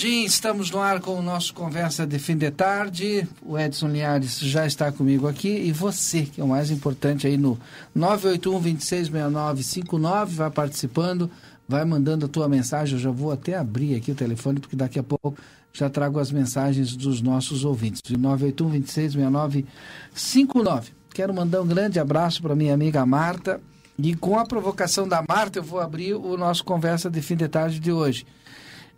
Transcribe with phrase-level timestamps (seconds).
[0.00, 3.28] Jardim, estamos no ar com o nosso Conversa de Fim de Tarde.
[3.42, 7.36] O Edson Linhares já está comigo aqui e você, que é o mais importante aí
[7.36, 7.60] no
[7.94, 11.30] 981-266959, vai participando,
[11.68, 12.94] vai mandando a tua mensagem.
[12.94, 15.36] Eu já vou até abrir aqui o telefone, porque daqui a pouco
[15.70, 18.00] já trago as mensagens dos nossos ouvintes.
[18.10, 20.84] 981-266959.
[21.12, 23.60] Quero mandar um grande abraço para minha amiga Marta.
[23.98, 27.48] E com a provocação da Marta, eu vou abrir o nosso Conversa de Fim de
[27.48, 28.24] Tarde de hoje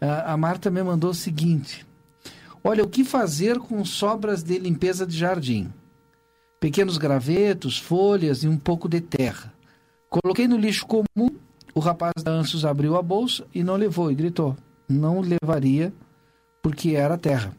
[0.08, 1.86] a Marta me mandou o seguinte:
[2.64, 5.72] Olha, o que fazer com sobras de limpeza de jardim?
[6.60, 9.52] Pequenos gravetos, folhas e um pouco de terra.
[10.08, 11.30] Coloquei no lixo comum.
[11.74, 14.56] O rapaz da Ansos abriu a bolsa e não levou e gritou:
[14.88, 15.92] Não levaria
[16.62, 17.56] porque era terra.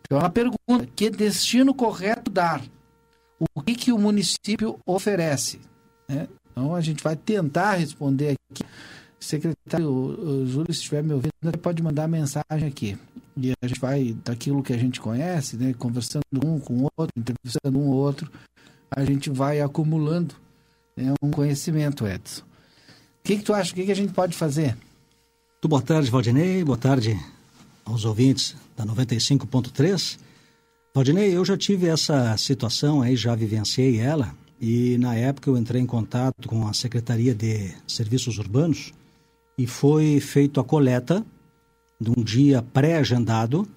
[0.00, 2.62] Então ela pergunta: que destino correto dar?
[3.54, 5.60] O que, que o município oferece?
[6.08, 6.28] Né?
[6.50, 8.37] Então a gente vai tentar responder
[9.20, 12.96] Secretário Júlio, se estiver me ouvindo, pode mandar mensagem aqui.
[13.36, 17.12] E a gente vai, daquilo que a gente conhece, né, conversando um com o outro,
[17.16, 18.30] entrevistando um ou outro,
[18.90, 20.34] a gente vai acumulando
[20.96, 22.42] né, um conhecimento, Edson.
[22.42, 22.44] O
[23.22, 23.72] que, que tu acha?
[23.72, 24.76] O que, que a gente pode fazer?
[25.54, 26.64] Muito boa tarde, Valdinei.
[26.64, 27.18] Boa tarde
[27.84, 30.18] aos ouvintes da 95.3.
[30.94, 35.80] Valdinei, eu já tive essa situação aí, já vivenciei ela, e na época eu entrei
[35.80, 38.92] em contato com a Secretaria de Serviços Urbanos
[39.58, 41.26] e foi feito a coleta
[42.00, 43.68] de um dia pré-agendado,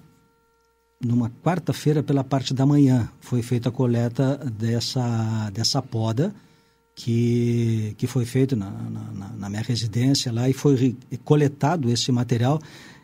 [1.03, 6.33] numa quarta-feira pela parte da manhã, foi feita a coleta dessa, dessa poda
[6.93, 12.61] que, que foi feita na, na, na minha residência lá e foi coletado esse material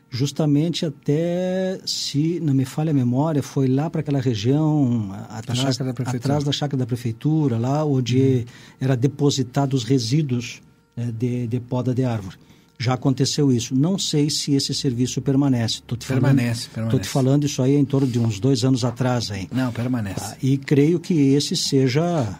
[0.09, 5.89] justamente até, se não me falha a memória, foi lá para aquela região atrás, da
[5.89, 8.45] atrás da chácara da prefeitura, lá onde uhum.
[8.79, 10.61] era depositado os resíduos
[10.95, 12.37] né, de, de poda de árvore.
[12.79, 13.75] Já aconteceu isso.
[13.75, 15.81] Não sei se esse serviço permanece.
[15.85, 16.95] Tô te permanece, falando, permanece.
[16.95, 19.31] Estou te falando isso aí em torno de uns dois anos atrás.
[19.31, 19.47] Aí.
[19.51, 20.33] Não, permanece.
[20.33, 22.37] Ah, e creio que esse seja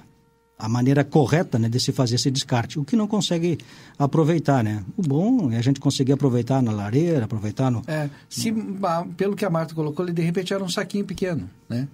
[0.59, 2.79] a maneira correta né, de se fazer esse descarte.
[2.79, 3.57] O que não consegue
[3.97, 4.83] aproveitar, né?
[4.95, 7.83] O bom é a gente conseguir aproveitar na lareira, aproveitar no...
[7.87, 8.51] É, se,
[9.15, 11.87] pelo que a Marta colocou, ele de repente era um saquinho pequeno, né?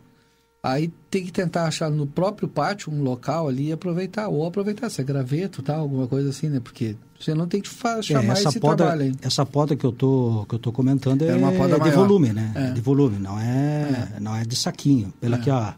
[0.63, 4.29] Aí tem que tentar achar no próprio pátio um local ali e aproveitar.
[4.29, 6.61] Ou aproveitar, se é graveto tal, alguma coisa assim, né?
[6.61, 9.15] Porque você não tem que é, chamar é, essa esse poda, trabalho aí.
[9.21, 12.31] Essa poda que eu tô, que eu tô comentando é, é uma poda de volume,
[12.31, 12.53] né?
[12.55, 12.71] É.
[12.71, 15.13] De volume, não é, é, não é de saquinho.
[15.19, 15.39] Pela é.
[15.39, 15.75] que a,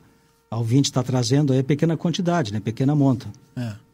[0.52, 2.60] a ouvinte está trazendo é pequena quantidade, né?
[2.60, 3.28] Pequena monta.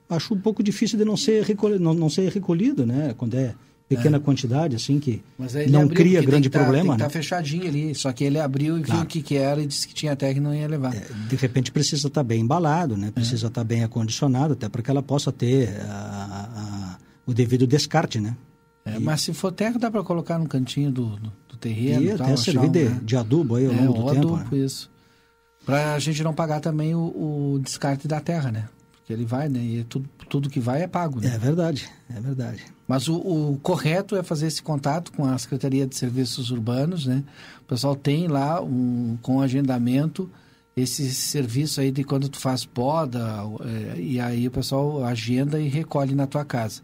[0.09, 3.15] Acho um pouco difícil de não ser, recolhido, não, não ser recolhido, né?
[3.17, 3.55] Quando é
[3.95, 4.19] pequena é.
[4.19, 5.21] quantidade, assim, que
[5.69, 6.93] não abriu, cria grande tá, problema.
[6.93, 7.09] Está né?
[7.09, 9.01] fechadinho ali, só que ele abriu e claro.
[9.01, 10.95] viu o que, que era e disse que tinha até que não ia levar.
[10.95, 13.11] É, de repente precisa estar tá bem embalado, né?
[13.11, 13.63] Precisa estar é.
[13.63, 18.35] tá bem acondicionado, até para que ela possa ter a, a, o devido descarte, né?
[18.85, 18.99] É, e...
[18.99, 22.03] Mas se for terra, dá para colocar no cantinho do, do, do terreno.
[22.03, 22.99] E até servir de, né?
[23.03, 24.35] de, adubo aí ao longo do tempo.
[24.35, 24.63] Adubo, né?
[24.63, 24.89] isso.
[25.65, 28.69] Para a gente não pagar também o, o descarte da terra, né?
[29.11, 29.59] Porque ele vai, né?
[29.59, 31.33] E tudo, tudo que vai é pago, né?
[31.35, 32.63] É verdade, é verdade.
[32.87, 37.23] Mas o, o, correto é fazer esse contato com a Secretaria de Serviços Urbanos, né?
[37.61, 40.29] O pessoal tem lá um, com agendamento
[40.75, 43.19] esse serviço aí de quando tu faz poda
[43.65, 46.81] é, e aí o pessoal agenda e recolhe na tua casa.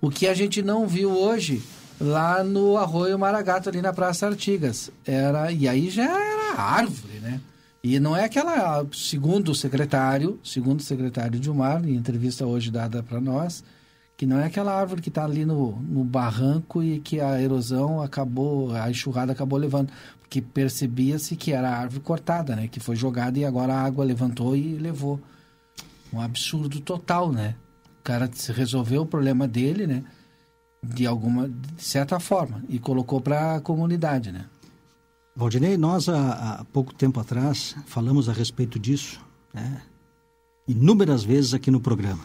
[0.00, 1.62] O que a gente não viu hoje
[2.00, 7.15] lá no Arroio Maragato ali na Praça Artigas era e aí já era árvore?
[7.88, 13.00] E não é aquela, segundo o secretário, segundo o secretário Dilmar, em entrevista hoje dada
[13.00, 13.62] para nós,
[14.16, 18.02] que não é aquela árvore que está ali no, no barranco e que a erosão
[18.02, 22.66] acabou, a enxurrada acabou levando, porque percebia-se que era a árvore cortada, né?
[22.66, 25.20] Que foi jogada e agora a água levantou e levou.
[26.12, 27.54] Um absurdo total, né?
[28.00, 30.02] O cara resolveu o problema dele, né?
[30.82, 34.46] De alguma, de certa forma, e colocou para a comunidade, né?
[35.36, 39.20] Valdinei, nós há, há, pouco tempo atrás falamos a respeito disso,
[39.52, 39.82] né?
[40.66, 42.24] inúmeras vezes aqui no programa.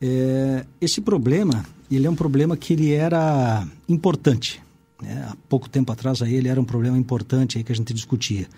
[0.00, 4.60] É, esse problema, ele é um problema que ele era importante.
[5.00, 5.28] Né?
[5.30, 8.48] Há pouco tempo atrás aí ele era um problema importante aí que a gente discutia.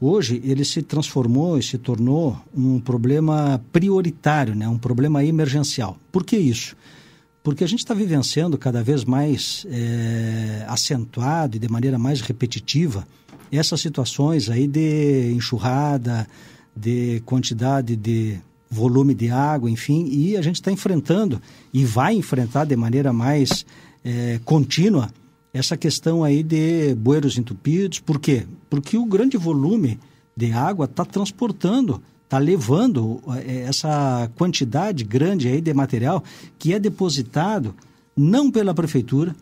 [0.00, 4.68] Hoje ele se transformou e se tornou um problema prioritário, né?
[4.68, 5.96] um problema emergencial.
[6.10, 6.76] Por que isso?
[7.44, 13.06] Porque a gente está vivenciando cada vez mais é, acentuado e de maneira mais repetitiva
[13.52, 16.26] essas situações aí de enxurrada,
[16.74, 21.40] de quantidade de volume de água, enfim, e a gente está enfrentando
[21.72, 23.66] e vai enfrentar de maneira mais
[24.02, 25.10] é, contínua
[25.52, 28.00] essa questão aí de bueiros entupidos.
[28.00, 28.46] Por quê?
[28.70, 30.00] Porque o grande volume
[30.34, 36.22] de água está transportando está levando eh, essa quantidade grande aí de material
[36.58, 37.74] que é depositado
[38.16, 39.34] não pela prefeitura,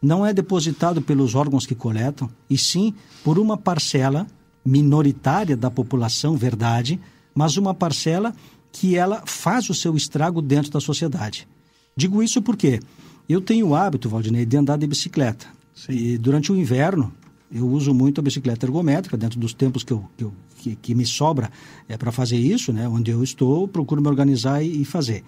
[0.00, 4.26] não é depositado pelos órgãos que coletam, e sim por uma parcela
[4.64, 7.00] minoritária da população, verdade,
[7.34, 8.34] mas uma parcela
[8.72, 11.46] que ela faz o seu estrago dentro da sociedade.
[11.96, 12.80] Digo isso porque
[13.28, 15.46] eu tenho o hábito, Valdinei, de andar de bicicleta.
[15.74, 15.92] Sim.
[15.92, 17.12] E durante o inverno,
[17.54, 20.94] eu uso muito a bicicleta ergométrica, dentro dos tempos que, eu, que, eu, que, que
[20.94, 21.48] me sobra
[21.88, 22.88] é para fazer isso, né?
[22.88, 25.22] onde eu estou, procuro me organizar e, e fazer.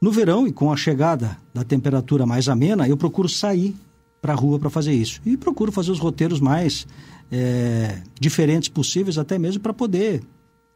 [0.00, 3.76] No verão, e com a chegada da temperatura mais amena, eu procuro sair
[4.22, 5.20] para a rua para fazer isso.
[5.26, 6.86] E procuro fazer os roteiros mais
[7.30, 10.22] é, diferentes possíveis, até mesmo para poder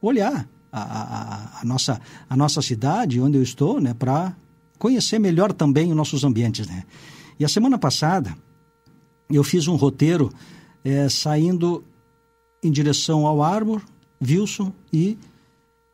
[0.03, 1.99] olhar a, a, a, nossa,
[2.29, 4.37] a nossa cidade, onde eu estou, né, para
[4.79, 6.67] conhecer melhor também os nossos ambientes.
[6.67, 6.85] Né?
[7.41, 8.37] E a semana passada,
[9.31, 10.31] eu fiz um roteiro
[10.87, 11.83] é, saindo
[12.63, 13.83] em direção ao Arbor,
[14.25, 15.19] Wilson e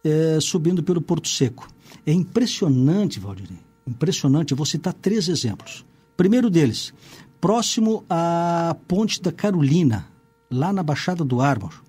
[0.04, 1.66] é, subindo pelo Porto Seco.
[2.04, 3.48] É impressionante, Valdir,
[3.86, 4.50] impressionante.
[4.50, 5.82] Eu vou citar três exemplos.
[6.14, 6.92] Primeiro deles,
[7.40, 10.06] próximo à Ponte da Carolina,
[10.50, 11.82] lá na Baixada do Arbor.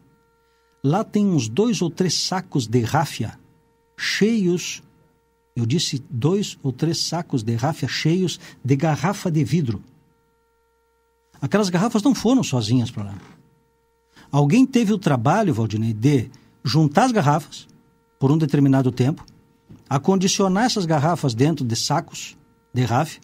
[0.82, 3.38] Lá tem uns dois ou três sacos de ráfia
[3.98, 4.82] cheios,
[5.58, 9.84] eu disse dois ou três sacos de ráfia cheios de garrafa de vidro
[11.44, 13.16] Aquelas garrafas não foram sozinhas para lá.
[14.32, 16.32] Alguém teve o trabalho, Valdinei, de
[16.64, 17.68] juntar as garrafas
[18.18, 19.26] por um determinado tempo,
[19.90, 22.38] acondicionar essas garrafas dentro de sacos
[22.74, 23.20] de RAF,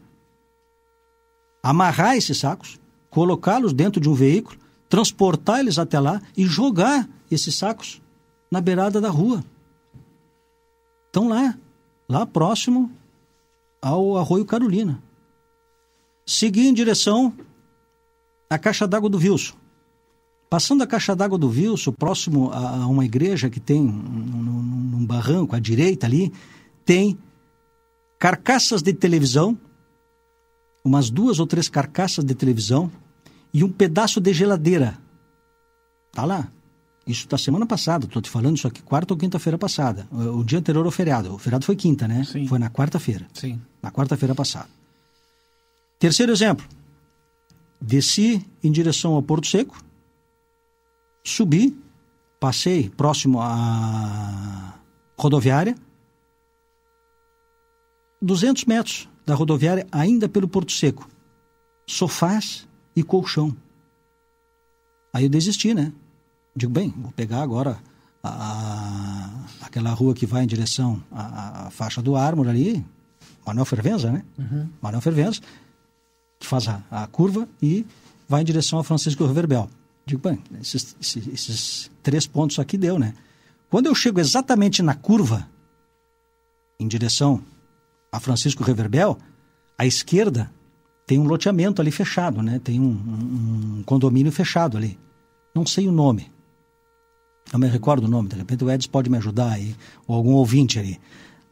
[1.63, 2.77] amarrar esses sacos,
[3.09, 8.01] colocá-los dentro de um veículo, transportar eles até lá e jogar esses sacos
[8.51, 9.45] na beirada da rua.
[11.05, 11.57] Estão lá,
[12.09, 12.91] lá próximo
[13.81, 15.01] ao Arroio Carolina.
[16.25, 17.33] Segui em direção
[18.49, 19.55] a caixa d'água do Wilson.
[20.49, 25.59] Passando a caixa d'água do Wilson, próximo a, uma igreja que tem num, barranco à
[25.59, 26.33] direita ali,
[26.83, 27.17] tem
[28.17, 29.57] carcaças de televisão,
[30.83, 32.91] umas duas ou três carcaças de televisão
[33.53, 34.97] e um pedaço de geladeira.
[36.11, 36.47] Tá lá.
[37.05, 40.07] Isso da semana passada, estou te falando isso aqui quarta ou quinta-feira passada.
[40.11, 41.33] O, o, dia anterior ao feriado.
[41.33, 42.23] O feriado foi quinta, né?
[42.23, 42.45] Sim.
[42.45, 43.25] Foi na quarta-feira.
[43.33, 43.59] Sim.
[43.81, 44.69] Na quarta-feira passada.
[45.97, 46.65] Terceiro exemplo.
[47.81, 49.81] Desci em direção ao Porto Seco,
[51.23, 51.77] subi,
[52.39, 54.73] passei próximo à
[55.17, 55.75] rodoviária,
[58.21, 61.07] 200 metros da rodoviária, ainda pelo Porto Seco,
[61.87, 63.55] sofás e colchão.
[65.13, 65.93] Aí eu desisti, né?
[66.55, 67.79] Digo, bem, vou pegar agora
[68.21, 72.85] a, a, aquela rua que vai em direção à, à faixa do Ármor ali,
[73.45, 74.23] Manuel Fervenza, né?
[74.37, 74.69] Uhum.
[74.81, 75.41] Manuel Fervenza
[76.39, 77.85] que faz a, a curva e
[78.27, 79.69] vai em direção a Francisco Reverbel.
[80.05, 83.13] Digo, bem, esses, esses, esses, três pontos aqui deu, né?
[83.69, 85.47] Quando eu chego exatamente na curva,
[86.79, 87.43] em direção
[88.11, 89.17] a Francisco Reverbel,
[89.77, 90.51] à esquerda
[91.05, 92.59] tem um loteamento ali fechado, né?
[92.63, 94.97] Tem um, um, um condomínio fechado ali.
[95.53, 96.31] Não sei o nome.
[97.51, 99.75] Não me recordo o nome, de repente o Edson pode me ajudar aí,
[100.07, 100.99] ou algum ouvinte ali.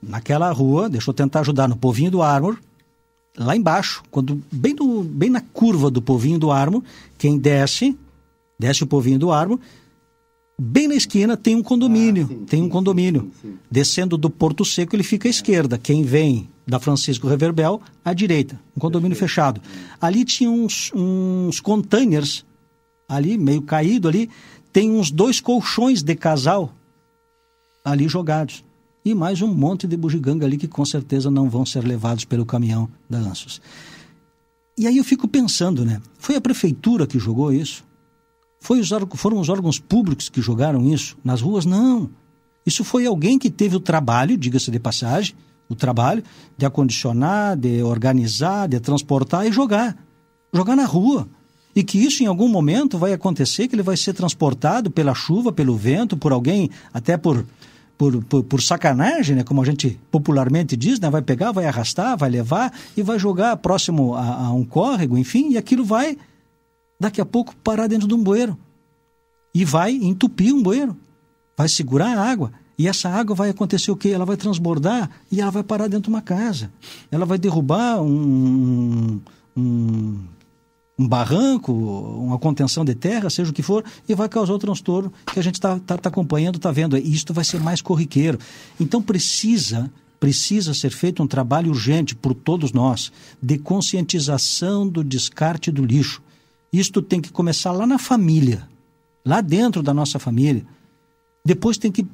[0.02, 2.60] naquela rua, deixa eu tentar ajudar, no Povinho do Armor,
[3.38, 6.82] lá embaixo, quando bem, do, bem na curva do Povinho do Armor,
[7.18, 7.98] quem desce,
[8.60, 9.60] desce o Povinho do Armor,
[10.60, 13.32] bem na esquina tem um condomínio, ah, sim, tem um condomínio.
[13.42, 15.78] Sim, sim, Descendo do Porto Seco, ele fica à esquerda.
[15.78, 19.62] Quem vem da Francisco Reverbel, à direita, um condomínio fechado.
[20.02, 22.44] Ali tinha uns, uns containers,
[23.08, 24.30] ali, meio caído ali,
[24.74, 26.74] tem uns dois colchões de casal
[27.86, 28.64] ali jogados.
[29.08, 32.46] E mais um monte de bugiganga ali que com certeza não vão ser levados pelo
[32.46, 33.62] caminhão da Ansos.
[34.78, 36.02] E aí eu fico pensando, né?
[36.20, 37.86] Foi a prefeitura que jogou isso?
[38.60, 41.66] Foi os, foram os órgãos públicos que jogaram isso nas ruas?
[41.66, 42.10] Não.
[42.66, 45.34] Isso foi alguém que teve o trabalho, diga-se de passagem,
[45.70, 46.22] o trabalho
[46.58, 49.98] de acondicionar, de organizar, de transportar e jogar.
[50.52, 51.30] Jogar na rua.
[51.74, 55.54] E que isso em algum momento vai acontecer, que ele vai ser transportado pela chuva,
[55.54, 57.46] pelo vento, por alguém, até por,
[57.98, 62.18] por, por, por, sacanagem, né, como a gente popularmente diz, né, vai pegar, vai arrastar,
[62.18, 66.18] vai levar e vai jogar próximo a, a um córrego, enfim, e aquilo vai
[67.00, 68.58] daqui a pouco parar dentro de um bueiro.
[69.54, 70.96] E vai entupir um bueiro.
[71.58, 72.52] Vai segurar a água.
[72.78, 74.10] E essa água vai acontecer o quê?
[74.10, 76.72] Ela vai transbordar e ela vai parar dentro de uma casa.
[77.12, 79.20] Ela vai derrubar um,
[79.56, 80.20] um,
[80.98, 85.14] um barranco, uma contenção de terra, seja o que for, e vai causar o transtorno
[85.32, 86.98] que a gente está tá, tá acompanhando, está vendo.
[86.98, 88.40] E isto vai ser mais corriqueiro.
[88.80, 95.72] Então precisa precisa ser feito um trabalho urgente por todos nós de conscientização do descarte
[95.72, 96.24] do lixo.
[96.74, 98.68] Isto tem que começar lá na família,
[99.24, 100.66] lá dentro da nossa família.
[101.46, 102.06] Depois tem que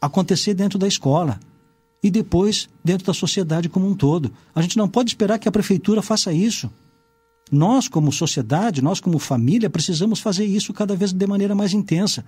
[0.00, 1.40] acontecer dentro da escola
[2.02, 4.30] e depois dentro da sociedade como um todo.
[4.54, 6.70] A gente não pode esperar que a prefeitura faça isso.
[7.50, 12.24] Nós, como sociedade, nós, como família, precisamos fazer isso cada vez de maneira mais intensa.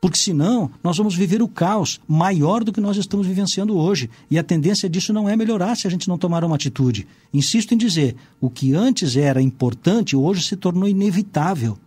[0.00, 4.10] Porque senão nós vamos viver o caos maior do que nós estamos vivenciando hoje.
[4.30, 7.08] E a tendência disso não é melhorar se a gente não tomar uma atitude.
[7.32, 11.78] Insisto em dizer: o que antes era importante hoje se tornou inevitável.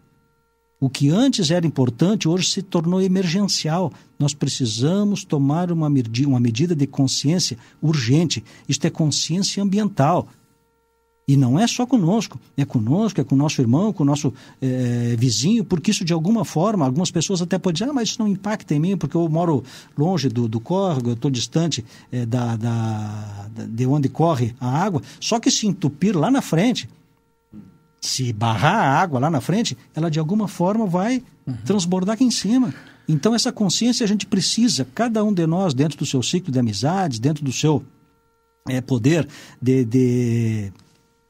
[0.80, 3.94] O que antes era importante hoje se tornou emergencial.
[4.20, 8.44] Nós precisamos tomar uma, medida de consciência urgente.
[8.68, 10.28] Isto é consciência ambiental.
[11.28, 14.34] E não é só conosco, é conosco, é com o nosso irmão, com o nosso
[14.62, 18.20] é, vizinho, porque isso de alguma forma, algumas pessoas até podem dizer, ah, mas isso
[18.22, 19.62] não impacta em mim, porque eu moro
[19.98, 25.02] longe do, do córrego, eu estou distante é, da, da, de onde corre a água.
[25.20, 26.90] Só que se entupir lá na frente,
[28.00, 31.58] se barrar a água lá na frente, ela de alguma forma vai uhum.
[31.66, 32.74] transbordar aqui em cima.
[33.06, 36.60] Então essa consciência a gente precisa, cada um de nós, dentro do seu ciclo de
[36.60, 37.84] amizades, dentro do seu
[38.70, 39.28] é, poder
[39.62, 40.72] de, de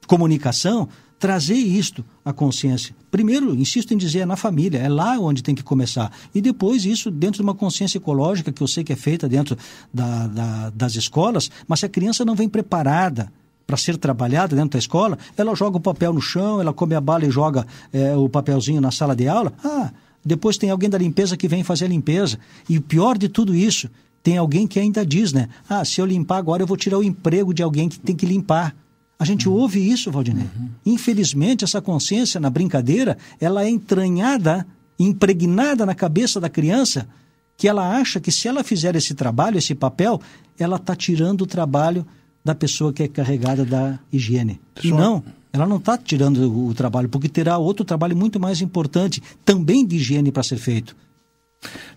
[0.08, 2.96] comunicação, trazer isto à consciência.
[3.12, 6.12] Primeiro, insisto em dizer, é na família, é lá onde tem que começar.
[6.34, 9.58] E depois isso dentro de uma consciência ecológica, que eu sei que é feita dentro
[9.94, 13.32] da, da, das escolas, mas se a criança não vem preparada
[13.66, 17.02] para ser trabalhada dentro da escola, ela joga o papel no chão, ela come a
[17.02, 19.52] bala e joga é, o papelzinho na sala de aula.
[19.64, 19.92] Ah,
[20.24, 22.40] depois tem alguém da limpeza que vem fazer a limpeza.
[22.70, 23.90] E o pior de tudo isso,
[24.24, 25.50] tem alguém que ainda diz, né?
[25.70, 28.26] Ah, se eu limpar agora, eu vou tirar o emprego de alguém que tem que
[28.26, 28.76] limpar.
[29.20, 29.56] A gente uhum.
[29.56, 30.44] ouve isso, Valdinei.
[30.44, 30.70] Uhum.
[30.86, 34.66] Infelizmente, essa consciência na brincadeira, ela é entranhada,
[35.00, 37.08] impregnada na cabeça da criança,
[37.56, 40.22] que ela acha que se ela fizer esse trabalho, esse papel,
[40.60, 42.06] ela está tirando o trabalho
[42.46, 44.62] da pessoa que é carregada da higiene.
[44.84, 48.62] E não, ela não está tirando o, o trabalho, porque terá outro trabalho muito mais
[48.62, 50.96] importante, também de higiene para ser feito.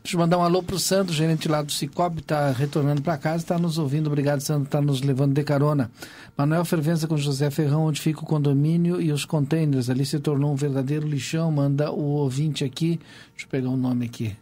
[0.03, 3.19] Deixa eu mandar um alô para o Sandro, gerente lá do Cicobi, está retornando para
[3.19, 4.07] casa, está nos ouvindo.
[4.07, 5.91] Obrigado, Sandro, está nos levando de carona.
[6.37, 9.91] Manuel Fervenza com José Ferrão, onde fica o condomínio e os containers.
[9.91, 11.53] Ali se tornou um verdadeiro lixão.
[11.53, 12.99] Manda o ouvinte aqui.
[13.33, 14.35] Deixa eu pegar o um nome aqui.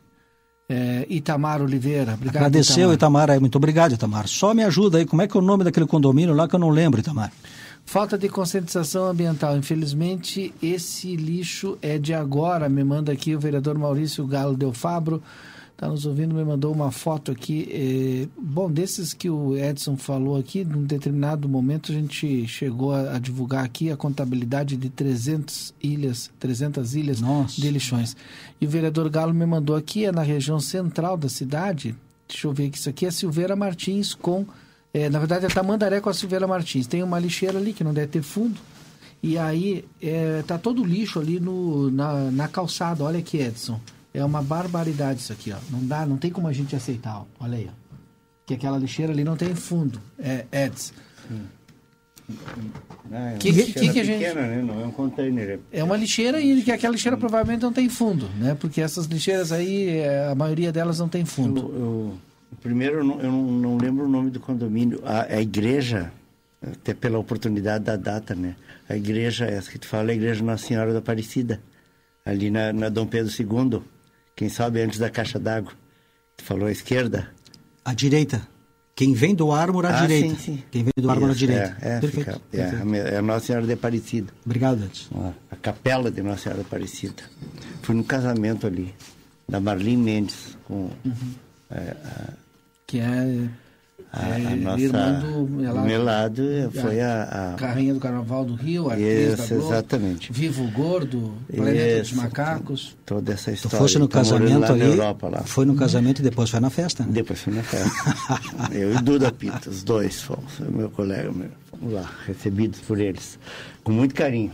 [0.68, 2.14] É, Itamar Oliveira.
[2.14, 3.24] Obrigado, Agradeceu, Itamar.
[3.24, 3.40] Itamar.
[3.40, 4.28] Muito obrigado, Itamar.
[4.28, 5.06] Só me ajuda aí.
[5.06, 7.32] Como é que é o nome daquele condomínio lá que eu não lembro, Itamar?
[7.88, 9.56] Falta de conscientização ambiental.
[9.56, 12.68] Infelizmente, esse lixo é de agora.
[12.68, 15.22] Me manda aqui o vereador Maurício Galo Del Fabro.
[15.72, 17.66] Está nos ouvindo, me mandou uma foto aqui.
[17.72, 23.16] É, bom, desses que o Edson falou aqui, num determinado momento a gente chegou a,
[23.16, 27.58] a divulgar aqui a contabilidade de 300 ilhas, 300 ilhas Nossa.
[27.58, 28.14] de lixões.
[28.60, 31.96] E o vereador Galo me mandou aqui, é na região central da cidade.
[32.28, 34.44] Deixa eu ver que isso aqui é Silveira Martins com
[34.92, 36.86] é, na verdade, é Tamandaré com a Silveira Martins.
[36.86, 38.58] Tem uma lixeira ali que não deve ter fundo.
[39.22, 43.04] E aí é, tá todo o lixo ali no, na, na calçada.
[43.04, 43.80] Olha aqui, Edson.
[44.14, 45.58] É uma barbaridade isso aqui, ó.
[45.70, 47.18] Não dá, não tem como a gente aceitar.
[47.18, 47.24] Ó.
[47.40, 47.96] Olha aí, ó.
[48.46, 50.00] Que aquela lixeira ali não tem fundo.
[50.18, 50.94] É, Edson.
[53.12, 54.18] é que, que, que, que a gente...
[54.18, 54.62] pequena, né?
[54.62, 55.60] Não é um container.
[55.70, 58.56] É, é uma lixeira e que aquela lixeira provavelmente não tem fundo, né?
[58.58, 61.60] Porque essas lixeiras aí, é, a maioria delas não tem fundo.
[61.60, 62.18] Eu, eu
[62.60, 65.00] Primeiro, eu não, eu não lembro o nome do condomínio.
[65.04, 66.12] A, a, igreja,
[66.62, 68.56] até pela oportunidade da data, né?
[68.88, 71.60] A igreja, essa que tu fala, é a igreja Nossa Senhora da Aparecida,
[72.24, 73.82] ali na, na Dom Pedro II.
[74.34, 75.72] Quem sabe antes da caixa d'água.
[76.36, 77.28] Tu falou à esquerda?
[77.84, 78.46] À direita.
[78.94, 80.30] Quem vem do Ármor à ah, direita.
[80.30, 80.62] Sim, sim.
[80.70, 81.76] Quem vem do Ármor à direita.
[81.80, 82.94] É, é, perfeito, fica, perfeito.
[82.94, 84.32] É, é, a Nossa Senhora de Aparecida.
[84.44, 85.34] Obrigado, Edson.
[85.50, 87.22] A capela de Nossa Senhora de Aparecida.
[87.82, 88.92] Fui no casamento ali,
[89.48, 91.34] da Marlene Mendes, com uhum.
[91.70, 92.32] É, a,
[92.86, 93.04] que é
[94.12, 98.54] a, a é, nossa irmã do Melado, Melado foi a, a, Carrinha do Carnaval do
[98.54, 100.32] Rio, a isso, da Globo, exatamente.
[100.32, 102.96] Vivo Gordo, Planeta isso, dos Macacos.
[103.04, 103.76] Toda essa história.
[103.76, 105.42] Tu foste no casamento ali, Europa, lá.
[105.42, 107.04] foi no casamento e depois foi na festa?
[107.04, 107.10] Né?
[107.12, 107.90] Depois foi na festa.
[108.72, 113.38] Eu e Duda Pita, os dois fomos, meu colega, meu, fomos lá, recebidos por eles,
[113.84, 114.52] com muito carinho.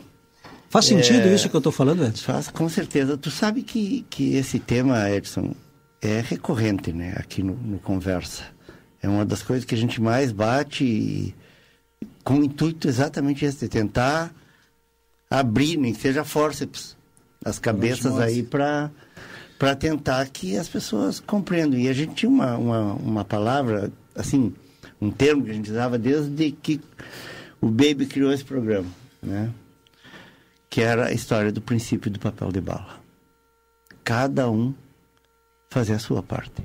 [0.69, 2.33] Faz sentido é, isso que eu estou falando, Edson?
[2.33, 3.17] Faz, com certeza.
[3.17, 5.55] Tu sabe que, que esse tema, Edson,
[6.07, 8.45] é recorrente, né, aqui no, no Conversa.
[9.03, 11.35] É uma das coisas que a gente mais bate e,
[12.23, 14.35] com o intuito exatamente esse, de tentar
[15.31, 16.97] abrir, nem seja fórceps,
[17.45, 18.91] as cabeças aí para
[19.59, 21.79] para tentar que as pessoas compreendam.
[21.79, 24.53] E a gente tinha uma, uma, uma palavra, assim,
[25.01, 26.81] um termo que a gente usava desde que
[27.61, 28.89] o Baby criou esse programa,
[29.23, 29.51] né?
[30.69, 33.01] Que era a história do princípio do papel de bala.
[34.03, 34.75] Cada um
[35.75, 36.63] fazer a sua parte.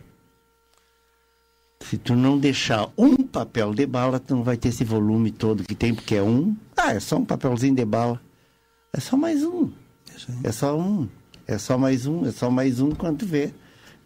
[1.79, 5.63] Se tu não deixar um papel de bala, tu não vai ter esse volume todo
[5.63, 6.55] que tem, porque é um.
[6.77, 8.21] Ah, é só um papelzinho de bala.
[8.93, 9.71] É só mais um.
[10.43, 11.09] É só um.
[11.47, 13.51] É só mais um, é só mais um quando tu vê.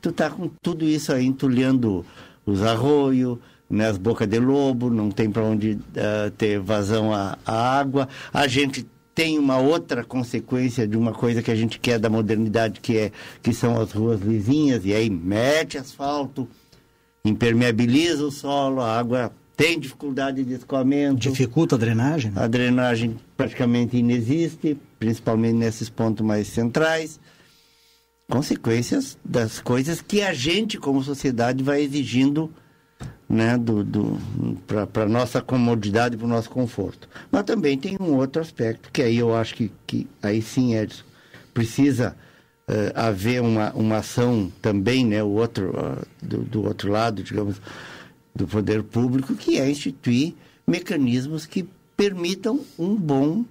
[0.01, 2.05] Tu tá com tudo isso aí entulhando
[2.45, 3.37] os arroios,
[3.69, 8.07] né, as bocas de lobo, não tem para onde uh, ter vazão a, a água.
[8.31, 12.79] A gente tem uma outra consequência de uma coisa que a gente quer da modernidade,
[12.79, 16.47] que, é, que são as ruas lisinhas, e aí mete asfalto,
[17.23, 21.19] impermeabiliza o solo, a água tem dificuldade de escoamento.
[21.19, 22.31] Dificulta a drenagem?
[22.31, 22.41] Né?
[22.41, 27.19] A drenagem praticamente inexiste, principalmente nesses pontos mais centrais.
[28.29, 32.49] Consequências das coisas que a gente, como sociedade, vai exigindo
[33.27, 34.19] né, do, do,
[34.93, 37.09] para nossa comodidade, para o nosso conforto.
[37.31, 41.03] Mas também tem um outro aspecto, que aí eu acho que, que aí sim, Edson,
[41.53, 42.15] precisa
[42.67, 47.61] uh, haver uma, uma ação também, né, o outro, uh, do, do outro lado, digamos,
[48.35, 50.33] do poder público, que é instituir
[50.65, 53.43] mecanismos que permitam um bom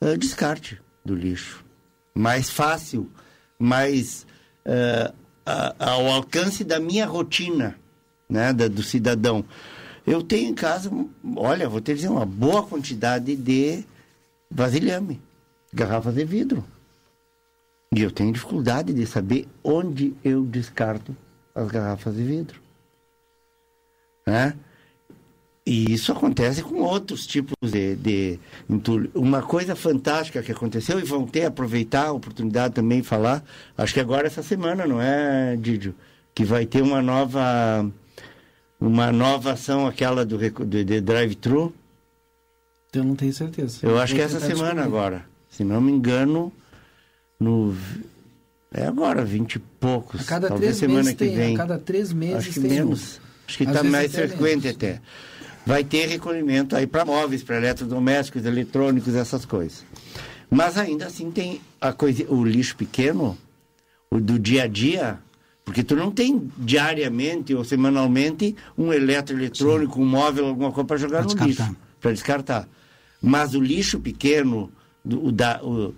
[0.00, 1.64] uh, descarte do lixo.
[2.14, 3.08] Mais fácil,
[3.58, 4.26] mais
[5.78, 7.76] ao alcance da minha rotina
[8.30, 9.44] né, do cidadão.
[10.06, 10.90] Eu tenho em casa,
[11.36, 13.84] olha, vou te dizer, uma boa quantidade de
[14.50, 15.20] vasilhame,
[15.72, 16.64] garrafas de vidro.
[17.94, 21.14] E eu tenho dificuldade de saber onde eu descarto
[21.54, 22.60] as garrafas de vidro.
[24.26, 24.54] Né?
[25.66, 28.38] E isso acontece com outros tipos de, de
[28.68, 29.10] entulho.
[29.14, 33.44] Uma coisa fantástica que aconteceu, e vão ter, aproveitar a oportunidade também falar,
[33.76, 35.94] acho que agora essa semana, não é, Didio?
[36.34, 37.90] Que vai ter uma nova
[38.80, 41.72] uma nova ação, aquela do, de, de drive-thru?
[42.92, 43.78] Eu não tenho certeza.
[43.82, 45.24] Eu acho que é essa semana agora.
[45.48, 46.52] Se não me engano,
[47.38, 47.76] no.
[48.72, 50.22] É agora, vinte e poucos.
[50.22, 51.54] A cada Talvez três semana meses que tem, vem.
[51.54, 53.16] A cada três meses acho que tem menos.
[53.18, 53.20] Um.
[53.46, 55.00] Acho que está mais frequente até.
[55.66, 59.84] Vai ter recolhimento aí para móveis, para eletrodomésticos, eletrônicos, essas coisas.
[60.48, 63.36] Mas ainda assim tem a coisa, o lixo pequeno,
[64.10, 65.18] o do dia a dia,
[65.64, 70.02] porque tu não tem diariamente ou semanalmente um eletroeletrônico, Sim.
[70.02, 72.68] um móvel, alguma coisa para jogar pra no lixo, para descartar.
[73.22, 74.70] Mas o lixo pequeno,
[75.04, 75.94] o da, o,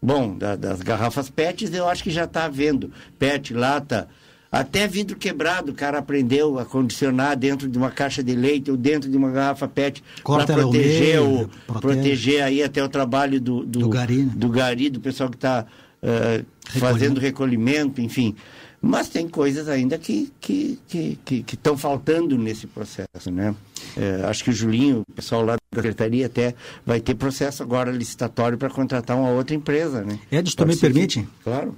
[0.00, 2.90] bom, da, das garrafas PETs, eu acho que já está havendo.
[3.18, 4.08] PET, lata,
[4.52, 8.76] até vidro quebrado, o cara aprendeu a condicionar dentro de uma caixa de leite ou
[8.76, 13.78] dentro de uma garrafa PET para proteger, o, proteger aí até o trabalho do, do,
[13.80, 14.32] do, gari, né?
[14.36, 15.64] do gari, do pessoal que está
[16.02, 18.36] uh, fazendo recolhimento, enfim.
[18.84, 23.54] Mas tem coisas ainda que que que que estão faltando nesse processo, né?
[23.96, 27.92] É, acho que o Julinho, o pessoal lá da secretaria até vai ter processo agora
[27.92, 30.18] licitatório para contratar uma outra empresa, né?
[30.32, 31.28] Edson, me permite?
[31.44, 31.76] Claro.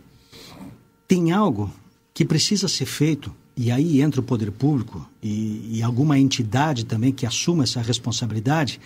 [1.07, 1.71] Tem algo
[2.15, 7.13] que precisa ser feito e aí entra o poder público e, e alguma entidade também
[7.13, 8.81] que assuma essa responsabilidade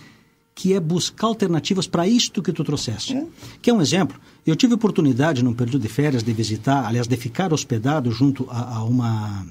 [0.58, 3.16] que é buscar alternativas para isto que tu trouxeste.
[3.16, 3.24] É.
[3.62, 4.18] Que é um exemplo.
[4.44, 8.74] Eu tive oportunidade, num período de férias, de visitar, aliás, de ficar hospedado junto a,
[8.78, 9.46] a uma,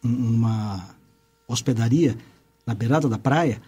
[0.00, 0.88] uma
[1.48, 2.16] hospedaria
[2.64, 3.60] na beirada da praia,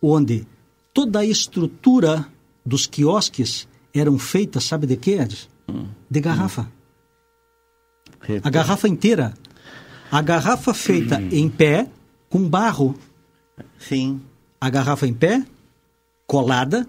[0.00, 0.46] onde
[0.94, 2.24] toda a estrutura
[2.64, 5.18] dos quiosques eram feitas, sabe de quê,
[5.68, 5.88] Hum.
[6.08, 6.70] De garrafa.
[8.28, 8.40] Hum.
[8.44, 9.34] A garrafa inteira
[10.10, 11.28] A garrafa feita Hum.
[11.32, 11.88] em pé,
[12.30, 12.94] com barro.
[13.76, 14.20] Sim.
[14.60, 15.44] A garrafa em pé,
[16.28, 16.86] colada,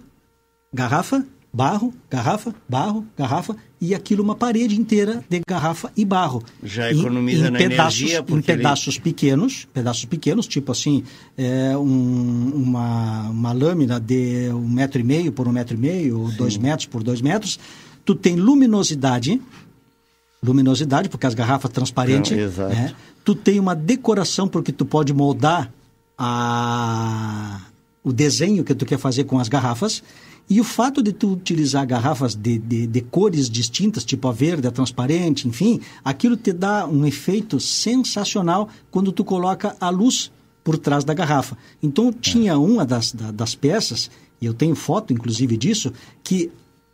[0.71, 6.43] garrafa, barro, garrafa, barro, garrafa, e aquilo uma parede inteira de garrafa e barro.
[6.61, 10.71] Já Em- economiza em na pedaços, energia, Em porque ele- pedaços pequenos, pedaços pequenos, tipo
[10.71, 11.03] assim,
[11.37, 16.19] é, um- uma, uma lâmina de um metro e meio por um metro e meio,
[16.19, 17.57] ou dois metros por dois metros,
[18.05, 19.41] tu tem luminosidade,
[20.43, 22.93] luminosidade, porque as garrafas transparentes, Não, né?
[23.25, 25.71] tu tem uma decoração porque tu pode moldar
[26.17, 27.61] a,
[28.03, 30.01] o desenho que tu quer fazer com as garrafas
[30.49, 34.67] e o fato de tu utilizar garrafas de, de, de cores distintas, tipo a verde,
[34.67, 40.31] a transparente, enfim, aquilo te dá um efeito sensacional quando tu coloca a luz
[40.63, 41.57] por trás da garrafa.
[41.83, 44.09] Então tinha uma das, da- das peças,
[44.41, 45.91] e eu tenho foto inclusive disso,
[46.23, 46.49] que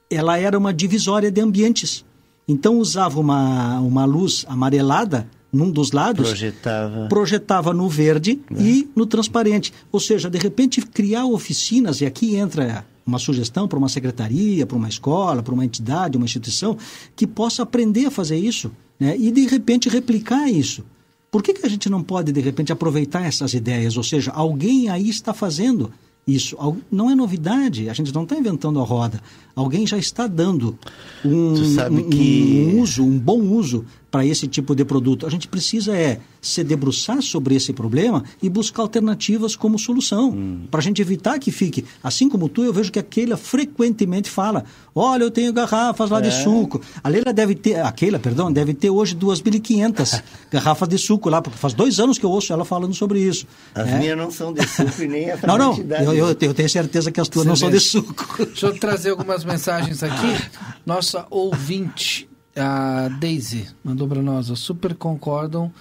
[0.09, 2.03] ela era uma divisória de ambientes.
[2.47, 7.07] Então usava uma, uma luz amarelada num dos lados, Projetava.
[7.07, 9.71] projetava no verde e no transparente.
[9.91, 14.75] Ou seja, de repente criar oficinas, e aqui entra uma sugestão para uma secretaria, para
[14.77, 16.77] uma escola, para uma entidade, uma instituição,
[17.15, 19.15] que possa aprender a fazer isso né?
[19.17, 20.83] e de repente replicar isso.
[21.31, 23.95] Por que, que a gente não pode, de repente, aproveitar essas ideias?
[23.97, 25.91] Ou seja, alguém aí está fazendo
[26.27, 26.57] isso.
[26.91, 29.21] Não é novidade, a gente não está inventando a roda.
[29.55, 30.77] Alguém já está dando
[31.23, 35.27] um, um- que- um uso, um bom uso para esse tipo de produto.
[35.27, 40.79] A gente precisa é se debruçar sobre esse problema e buscar alternativas como solução, para
[40.79, 41.83] a gente evitar que fique.
[42.01, 44.63] Assim como tu, eu vejo que a Keila frequentemente fala:
[44.95, 46.79] olha, eu tenho garrafas lá de suco.
[47.03, 51.41] A Leila deve ter, a Keila, perdão, deve ter hoje 2.500 garrafas de suco lá,
[51.41, 53.45] porque faz dois anos que eu ouço ela falando sobre isso.
[53.73, 53.99] As né?
[53.99, 57.11] minhas não são de suco e nem essa Não, não, eu, eu, eu tenho certeza
[57.11, 58.45] que as tuas não são de suco.
[58.45, 60.37] Deixa eu trazer algumas mensagens aqui.
[60.85, 64.49] Nossa ouvinte, a Daisy, mandou para nós.
[64.49, 65.71] ó, Super concordam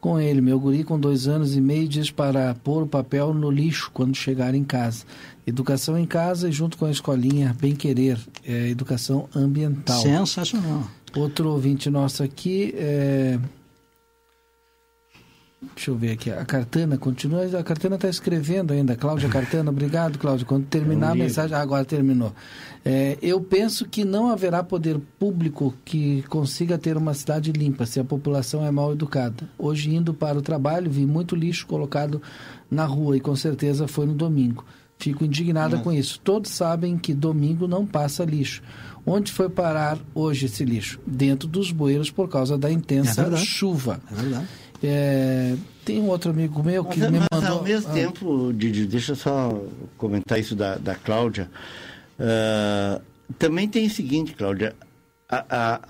[0.00, 0.40] com ele.
[0.40, 4.16] Meu guri com dois anos e meio diz para pôr o papel no lixo quando
[4.16, 5.04] chegar em casa.
[5.46, 10.00] Educação em casa e junto com a escolinha Bem Querer, é, educação ambiental.
[10.02, 10.82] Sensacional.
[11.14, 13.38] Outro ouvinte nosso aqui é...
[15.74, 16.30] Deixa eu ver aqui.
[16.30, 17.44] A Cartana continua.
[17.58, 18.96] A Cartana está escrevendo ainda.
[18.96, 20.44] Cláudia Cartana, obrigado, Cláudia.
[20.44, 21.56] Quando terminar a mensagem.
[21.56, 22.32] Ah, agora terminou.
[22.84, 28.00] É, eu penso que não haverá poder público que consiga ter uma cidade limpa se
[28.00, 29.48] a população é mal educada.
[29.56, 32.20] Hoje, indo para o trabalho, vi muito lixo colocado
[32.70, 34.64] na rua e com certeza foi no domingo.
[34.98, 36.20] Fico indignada com isso.
[36.22, 38.62] Todos sabem que domingo não passa lixo.
[39.04, 41.00] Onde foi parar hoje esse lixo?
[41.04, 43.44] Dentro dos bueiros por causa da É intensa verdade.
[43.44, 44.00] chuva.
[44.10, 44.46] É verdade.
[44.82, 47.58] É, tem um outro amigo meu Mas, que me mas mandou.
[47.58, 49.62] ao mesmo Ah, tempo, Didi, deixa eu só
[49.96, 51.48] comentar isso da, da Cláudia.
[52.18, 53.00] Ah,
[53.38, 54.74] também tem o seguinte, Cláudia,
[55.28, 55.80] a, a,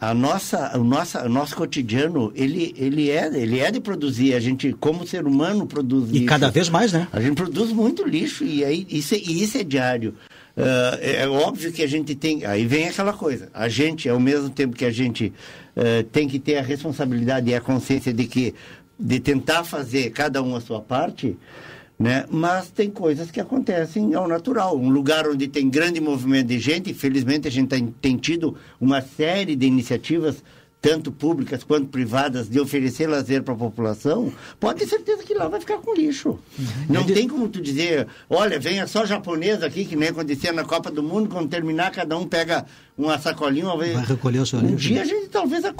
[0.00, 4.34] a, a nossa, o, nossa, o nosso cotidiano, ele, ele, é, ele é de produzir.
[4.34, 6.26] A gente, como ser humano, produz E lixo.
[6.26, 7.06] cada vez mais, né?
[7.12, 10.14] A gente produz muito lixo e aí isso é, e isso é diário.
[10.58, 12.44] Ah, é, óbvio que a gente tem.
[12.44, 13.48] Aí vem aquela coisa.
[13.54, 15.32] A gente, ao mesmo tempo que a gente
[15.76, 18.54] ah, tem que ter a responsabilidade e a consciência de que
[18.98, 21.36] de tentar fazer cada um a sua parte,
[21.96, 22.24] né?
[22.28, 24.76] Mas tem coisas que acontecem ao natural.
[24.76, 29.00] Um lugar onde tem grande movimento de gente, infelizmente a gente tem, tem tido uma
[29.00, 30.42] série de iniciativas
[30.80, 35.48] tanto públicas quanto privadas, de oferecer lazer para a população, pode ter certeza que lá
[35.48, 36.38] vai ficar com lixo.
[36.88, 40.90] Não tem como tu dizer, olha, venha só japonês aqui, que nem acontecia na Copa
[40.90, 42.64] do Mundo, quando terminar, cada um pega
[42.96, 43.66] uma sacolinha.
[43.66, 43.94] Uma vez.
[43.94, 44.88] Vai recolher o seu Um lixo.
[44.88, 45.74] dia a gente talvez ah,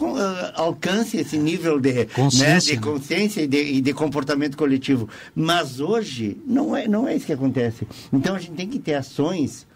[0.54, 2.82] alcance esse nível de Consciência, né, de né?
[2.82, 5.08] consciência e de, e de comportamento coletivo.
[5.34, 7.86] Mas hoje não é, não é isso que acontece.
[8.12, 9.66] Então a gente tem que ter ações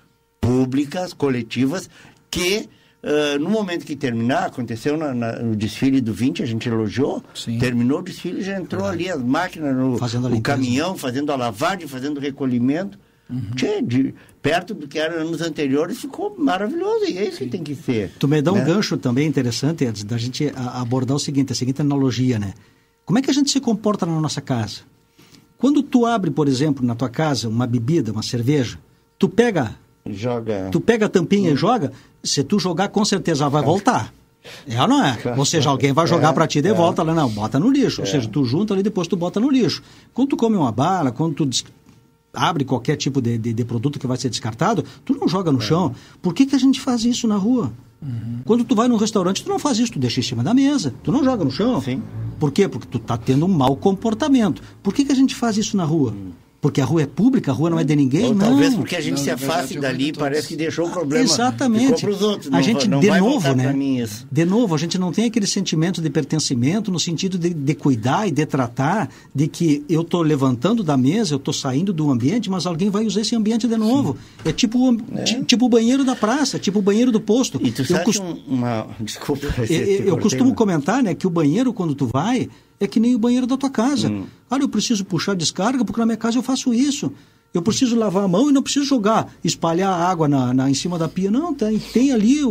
[0.41, 1.89] públicas, coletivas,
[2.29, 2.69] que
[3.03, 7.23] ah, no momento que terminar, aconteceu na- na- no desfile do 20, a gente elogiou,
[7.35, 7.59] Sim.
[7.59, 11.87] terminou o desfile, já entrou ali as máquinas, no, Fazendo o caminhão, fazendo a lavagem,
[11.89, 12.99] fazendo o recolhimento.
[13.57, 17.07] Tchê, de- perto do que era anos anteriores, ficou maravilhoso.
[17.07, 18.13] E é isso que tem que ser.
[18.19, 18.65] Tu me dá um né?
[18.65, 22.53] gancho também interessante, Edson, da gente abordar o seguinte, a seguinte analogia, né?
[23.07, 24.81] Como é que a gente se comporta na nossa casa?
[25.57, 28.79] Quando tu abre, por exemplo, na tua casa uma bebida, uma cerveja,
[29.19, 30.69] tu pega, Joga.
[30.73, 34.13] tu pega a tampinha e joga, se tu jogar com certeza vai voltar.
[34.67, 35.17] É ou não é?
[35.37, 36.75] Ou seja, alguém vai jogar É, para ti de é.
[36.75, 38.01] volta lá, não, bota no lixo.
[38.01, 39.81] Ou seja, tu junta ali e depois tu bota no lixo.
[40.13, 41.65] Quando tu come uma bala, quando tu des-
[42.35, 45.61] abre qualquer tipo de, de, de produto que vai ser descartado, tu não joga no
[45.61, 45.95] chão.
[46.21, 47.73] Por que, que a gente faz isso na rua?
[48.45, 50.93] Quando tu vai num restaurante, tu não faz isso, tu deixa em cima da mesa.
[51.05, 51.81] Tu não joga no chão.
[51.81, 52.03] Sim.
[52.41, 52.67] Por quê?
[52.67, 54.61] Porque tu tá tendo um mau comportamento.
[54.83, 56.13] Por que, que a gente faz isso na rua?
[56.63, 58.47] Porque a rua é pública, a rua não é de ninguém, Ou não.
[58.47, 60.49] talvez porque a gente Não, se afaste dali e parece todos.
[60.49, 61.25] que deixou o problema.
[61.25, 62.07] Exatamente.
[62.07, 62.47] Outros.
[62.47, 64.07] a não, gente, vai- não de vai novo, né?
[64.31, 68.29] De novo, a gente não tem aquele sentimento de pertencimento no sentido de, de cuidar
[68.29, 72.49] e de tratar de que eu estou levantando da mesa, eu estou saindo do ambiente,
[72.49, 74.17] mas alguém vai usar esse ambiente de novo.
[74.45, 77.59] É tipo, o- ti- tipo o banheiro da praça, tipo o banheiro do posto.
[77.61, 78.87] E tu eu sabe cost- um- uma...
[79.03, 79.47] Desculpa.
[79.69, 82.49] eu, eu- cortei, costumo comentar, né, que o banheiro, quando tu vai,
[82.85, 84.09] é que nem o banheiro da tua casa.
[84.11, 84.25] Hum.
[84.51, 87.13] Olha, eu preciso puxar descarga, porque na minha casa eu faço isso.
[87.55, 90.99] Eu preciso lavar a mão e não preciso jogar, espalhar água na, na- em cima
[90.99, 91.31] da pia.
[91.31, 92.49] Não, tem, tem ali o,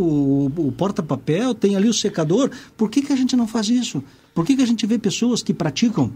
[0.56, 2.50] o porta-papel, tem ali o secador.
[2.76, 4.02] Por que, que a gente não faz isso?
[4.32, 6.12] Por que, que a gente vê pessoas que praticam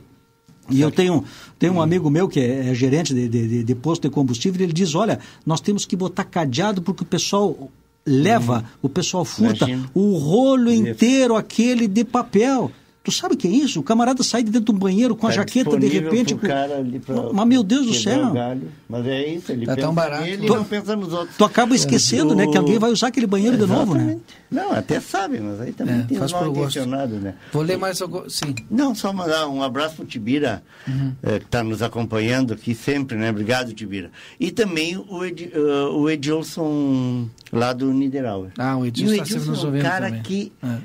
[0.70, 1.24] e eu tenho,
[1.58, 1.76] tenho Hum.
[1.76, 4.72] um amigo meu que é, é gerente de, de, de- posto de combustível, e ele
[4.72, 7.70] diz, olha, nós temos que botar cadeado porque o pessoal
[8.04, 9.68] leva, o pessoal furta Hum.
[9.68, 9.90] Imagina.
[9.94, 12.70] o rolo inteiro aquele de papel.
[13.06, 13.78] Tu sabe o que é isso?
[13.78, 16.34] O camarada sai de dentro do banheiro com a Tá jaqueta de repente.
[16.34, 18.32] pro cara ali pra Mas meu Deus do céu!
[18.32, 18.62] galho.
[18.88, 20.24] Mas é isso, ele Tá pensa tão barato.
[20.24, 21.36] nele e Tu- não pensa nos outros.
[21.36, 22.48] Tu acaba esquecendo, né?
[22.48, 24.00] Que alguém vai usar aquele banheiro de novo, né?
[24.00, 24.22] Exatamente.
[24.50, 27.34] Não, até sabe, mas aí também É, tem faz mal intencionados, né?
[27.52, 28.28] Vou ler mais algum.
[28.28, 28.52] Sim.
[28.68, 31.12] Não, só mandar um abraço pro Tibira, Uhum.
[31.22, 33.30] eh, que está nos acompanhando aqui sempre, né?
[33.30, 34.10] Obrigado, Tibira.
[34.40, 35.58] E também o, Ed, eh,
[35.94, 38.50] o Edilson, lá do Niederauer.
[38.58, 40.22] Ah, o E Edilson o tá sempre Edilson nos é um cara também.
[40.22, 40.76] que É.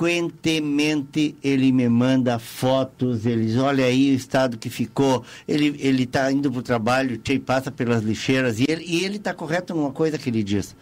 [0.00, 6.04] frequentemente ele me manda fotos, ele diz, olha aí o estado que ficou, ele ele
[6.04, 9.74] está indo para o trabalho, tchê, passa pelas lixeiras, e ele e ele está correto
[9.74, 10.74] numa coisa que ele diz,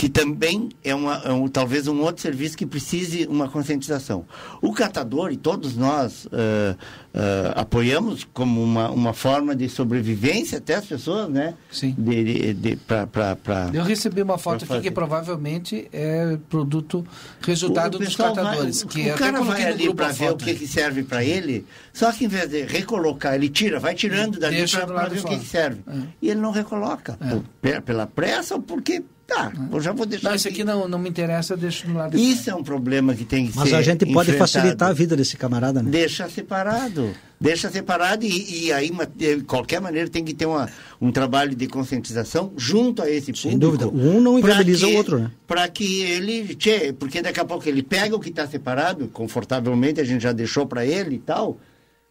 [0.00, 4.24] que também é, uma, é um, talvez um outro serviço que precise uma conscientização.
[4.62, 6.74] O catador, e todos nós ah,
[7.12, 11.52] ah, apoiamos como uma, uma forma de sobrevivência até as pessoas, né?
[11.70, 11.94] Sim.
[11.98, 17.04] De, de, de, pra, pra, pra- Eu recebi uma foto aqui que provavelmente é produto
[17.42, 18.82] resultado O dos pessoal vai- catadores.
[18.82, 22.10] o, que o cara vai ali para ver o que, que serve para ele, só
[22.10, 25.44] que em vez de recolocar, ele tira, vai tirando dali para ver o que, que
[25.46, 25.82] serve.
[25.86, 25.92] É.
[26.22, 30.28] E ele não recoloca, por- pe- pela pressa ou porque, tá, eu já vou deixar
[30.28, 33.14] Não, esse aqui não, não me interessa, deixa do lado de Isso é um problema
[33.14, 34.38] que tem que Mas ser a gente pode enfrentado.
[34.50, 35.90] facilitar a vida desse camarada, né?
[35.90, 37.10] Deixa separado.
[37.40, 40.68] Deixa separado e, e aí, de qualquer maneira, tem que ter uma,
[41.00, 43.58] um trabalho de conscientização junto a esse Sem público.
[43.86, 43.88] dúvida.
[43.88, 45.30] Um não inviabiliza que- o outro, né?
[45.46, 46.54] Para que ele.
[46.54, 50.32] Tchê, porque daqui a pouco ele pega o que está separado, confortavelmente a gente já
[50.32, 51.58] deixou para ele e tal.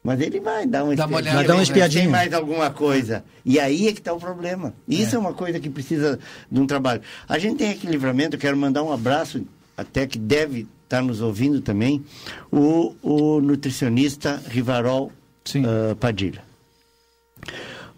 [0.03, 2.03] Mas ele vai dar uma Dá uma olhada, Vai dar uma espiadinha.
[2.03, 3.23] Tem mais alguma coisa.
[3.43, 4.73] E aí é que está o problema.
[4.87, 5.19] Isso é.
[5.19, 6.17] uma coisa que precisa
[6.49, 7.01] de um trabalho.
[7.27, 11.21] A gente tem aqui livramento, eu quero mandar um abraço, até que deve estar nos
[11.21, 12.03] ouvindo também,
[12.51, 15.11] o, o nutricionista Rivarol
[15.55, 16.43] ah, Padilha.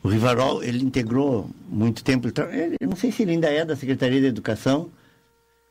[0.03, 3.75] O Rivarol, ele integrou muito tempo, ele eu não sei se ele ainda é da
[3.75, 4.89] Secretaria de Educação,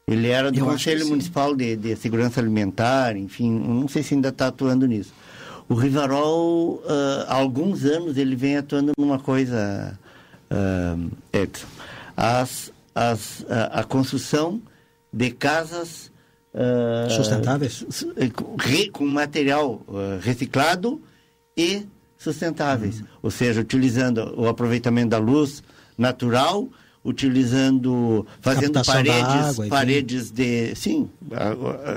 [0.07, 1.07] ele era do Eu Conselho.
[1.09, 5.13] Municipal de, de Segurança Alimentar, enfim, não sei se ainda está atuando nisso.
[5.71, 9.97] O Rivarol, ah, há alguns anos, ele vem atuando numa coisa,
[10.51, 10.97] ah,
[11.33, 11.67] Edson,
[12.17, 14.61] as, as, a, a construção
[15.13, 16.11] de casas
[16.53, 17.87] ah, Sustentáveis?
[17.89, 18.31] su- eh,
[18.93, 21.01] com material ah, reciclado
[21.57, 21.87] e
[22.19, 25.63] sustentáveis, ou seja, utilizando o aproveitamento da luz
[25.97, 26.69] natural,
[27.03, 31.09] utilizando, fazendo Captação paredes, água, paredes de, sim,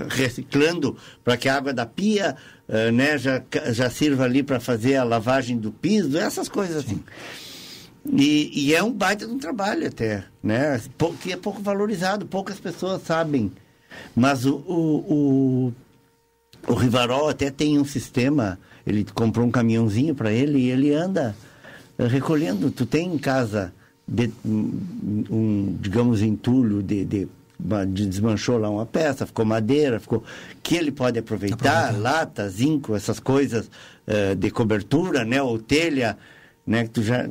[0.10, 2.36] reciclando para que a água da pia,
[2.74, 3.40] ah, né, já
[3.72, 7.04] já sirva ali para fazer a lavagem do piso, essas coisas assim.
[8.12, 10.82] E, e é um baita de um trabalho até, né?
[11.22, 13.52] Que é pouco valorizado, poucas pessoas sabem.
[14.16, 15.72] Mas o, o,
[16.68, 20.94] o, o Rivarol até tem um sistema, ele comprou um caminhãozinho para ele e ele
[20.94, 21.36] anda
[21.98, 22.72] eh, recolhendo.
[22.72, 23.72] Tu tem em casa,
[24.08, 27.28] de, um, digamos, entulho de, de-
[27.60, 30.24] desmanchou lá uma peça, ficou madeira, ficou
[30.62, 33.70] que ele pode aproveitar, lata, zinco, essas coisas
[34.08, 36.18] eh, de cobertura, né, ou telha,
[36.66, 37.30] né, que tu já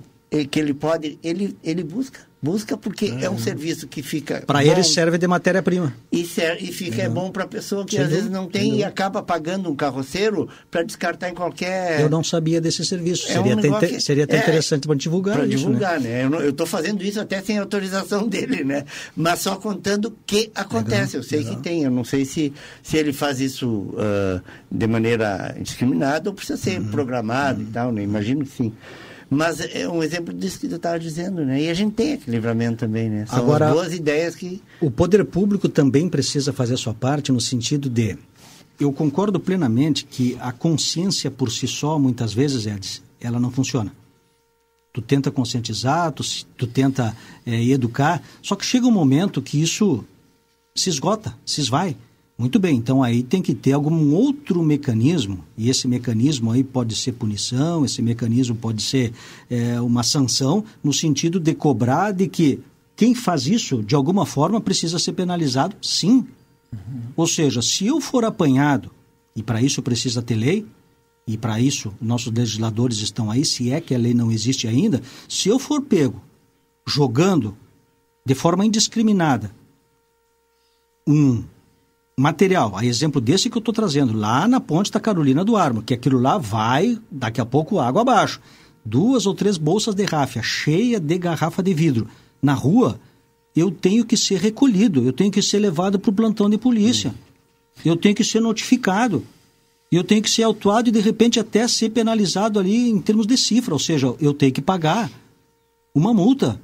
[0.50, 4.82] que ele pode, ele ele busca, busca porque é um serviço que fica Para ele
[4.82, 5.94] serve de matéria-prima.
[6.10, 8.76] e, ser, e fica é bom para a pessoa que Sem às vezes não tem
[8.78, 13.28] e acaba pagando um carroceiro para descartar em qualquer Eu não sabia desse serviço.
[13.28, 15.54] É seria, um até, que- seria até é, interessante para divulgar para né?
[15.54, 16.24] divulgar, né?
[16.24, 18.84] Eu estou fazendo isso até sem autorização dele, né?
[19.14, 21.16] Mas só contando que acontece.
[21.16, 21.82] eu sei que tem.
[21.84, 24.40] Eu não sei se, se ele faz isso ah,
[24.70, 26.58] de maneira indiscriminada ou precisa Uhum.
[26.84, 28.02] ser programado e tal, né?
[28.02, 28.72] Imagino que sim.
[29.36, 31.62] Mas é um exemplo disso que tu estava dizendo, né?
[31.62, 33.26] E a gente tem aquele livramento também, né?
[33.26, 34.62] São Agora- as boas ideias que...
[34.80, 38.18] O poder público também precisa fazer a sua parte no sentido de.
[38.78, 43.92] Eu concordo plenamente que a consciência por si só, muitas vezes, Edson, ela não funciona.
[44.92, 46.22] Tu tenta conscientizar, tu,
[46.56, 47.16] tu tenta
[47.46, 50.04] eh, educar, só que chega um momento que isso
[50.74, 51.96] se esgota, se esvai.
[52.42, 56.96] Muito bem, então aí tem que ter algum outro mecanismo, e esse mecanismo aí pode
[56.96, 59.12] ser punição, esse mecanismo pode ser
[59.48, 62.58] é, uma sanção, no sentido de cobrar de que
[62.96, 66.26] quem faz isso, de alguma forma, precisa ser penalizado, sim.
[66.72, 67.02] Uhum.
[67.14, 68.90] Ou seja, se eu for apanhado,
[69.36, 70.66] e para isso precisa ter lei,
[71.24, 75.00] e para isso nossos legisladores estão aí, se é que a lei não existe ainda,
[75.28, 76.20] se eu for pego
[76.84, 77.56] jogando
[78.26, 79.54] de forma indiscriminada
[81.06, 81.44] um
[82.18, 85.82] material, a exemplo desse que eu estou trazendo, lá na ponte da Carolina do Armo,
[85.82, 88.40] que aquilo lá vai, daqui a pouco, água abaixo.
[88.84, 92.08] Duas ou três bolsas de ráfia, cheia de garrafa de vidro.
[92.42, 93.00] Na rua,
[93.54, 97.14] eu tenho que ser recolhido, eu tenho que ser levado para o plantão de polícia.
[97.84, 99.24] Eu tenho que ser notificado.
[99.90, 103.36] Eu tenho que ser autuado e, de repente, até ser penalizado ali em termos de
[103.36, 103.74] cifra.
[103.74, 105.10] Ou seja, eu tenho que pagar
[105.94, 106.60] uma multa.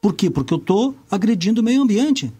[0.00, 0.30] Por quê?
[0.30, 2.32] Porque eu estou agredindo o meio ambiente.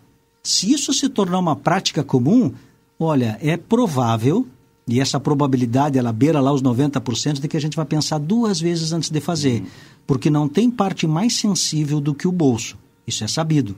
[0.43, 2.53] Se isso se tornar uma prática comum,
[2.99, 4.47] olha, é provável,
[4.89, 8.61] e essa probabilidade ela beira lá os 90%, de que a gente vai pensar duas
[8.61, 9.61] vezes antes de fazer.
[9.61, 9.67] Uhum.
[10.07, 12.79] Porque não tem parte mais sensível do que o bolso.
[13.07, 13.77] Isso é sabido.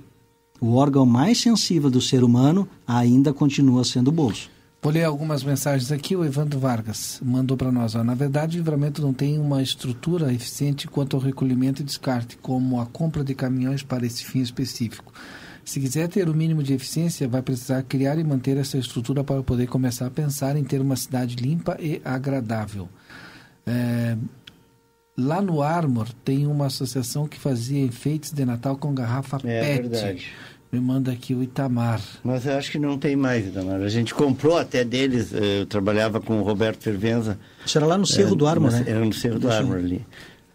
[0.61, 4.48] O órgão mais sensível do ser humano ainda continua sendo o bolso.
[4.81, 6.16] Vou ler algumas mensagens aqui.
[6.16, 7.94] O Evandro Vargas mandou para nós.
[7.94, 12.37] Ó, Na verdade, o livramento não tem uma estrutura eficiente quanto ao recolhimento e descarte,
[12.37, 15.12] como a compra de caminhões para esse fim específico.
[15.64, 19.42] Se quiser ter o mínimo de eficiência, vai precisar criar e manter essa estrutura para
[19.42, 22.88] poder começar a pensar em ter uma cidade limpa e agradável.
[23.64, 24.16] É,
[25.16, 29.88] lá no Armor tem uma associação que fazia enfeites de Natal com garrafa é, PET.
[29.88, 30.33] Verdade.
[30.72, 32.01] Me manda aqui o Itamar.
[32.25, 33.83] Mas eu acho que não tem mais, Itamar.
[33.83, 37.38] A gente comprou até deles, eh, eu trabalhava com o Roberto Fervenza.
[37.64, 38.85] Isso era lá no Cerro é, do Armor, né?
[38.87, 40.05] Era no Cerro do Armor ali.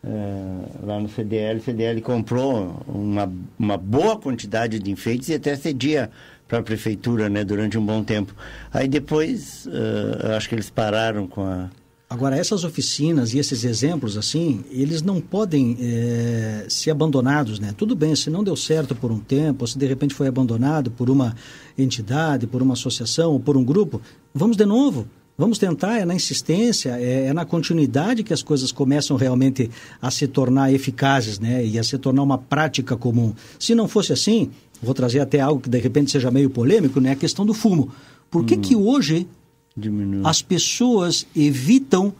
[0.03, 5.55] Uh, lá no CDL, o CDL comprou uma, uma boa quantidade de enfeites e até
[5.55, 6.09] cedia
[6.47, 8.33] para a prefeitura, né, durante um bom tempo.
[8.71, 11.69] Aí depois, uh, acho que eles pararam com a...
[12.09, 17.73] Agora, essas oficinas e esses exemplos, assim, eles não podem é, ser abandonados, né?
[17.75, 20.89] Tudo bem, se não deu certo por um tempo, ou se de repente foi abandonado
[20.89, 21.35] por uma
[21.77, 24.01] entidade, por uma associação ou por um grupo,
[24.33, 25.05] vamos de novo.
[25.37, 29.69] Vamos tentar, é na insistência, é, é, na continuidade que as coisas começam realmente
[30.01, 31.63] a se tornar eficazes, né?
[31.63, 33.35] E a se tornar uma prática comum.
[33.59, 34.49] Se não fosse assim,
[34.81, 37.11] vou trazer até algo que de repente seja meio polêmico, né?
[37.11, 37.91] A questão do fumo.
[38.31, 39.27] Por que hum, que hoje
[39.75, 40.23] diminui.
[40.25, 42.11] as pessoas evitam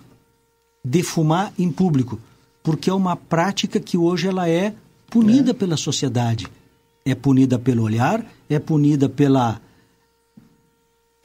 [0.86, 2.19] de fumar em público?
[2.62, 4.75] Porque é uma prática que hoje ela é
[5.10, 5.53] punida é.
[5.56, 6.45] pela sociedade.
[7.03, 9.60] É punida pelo olhar, é punida pela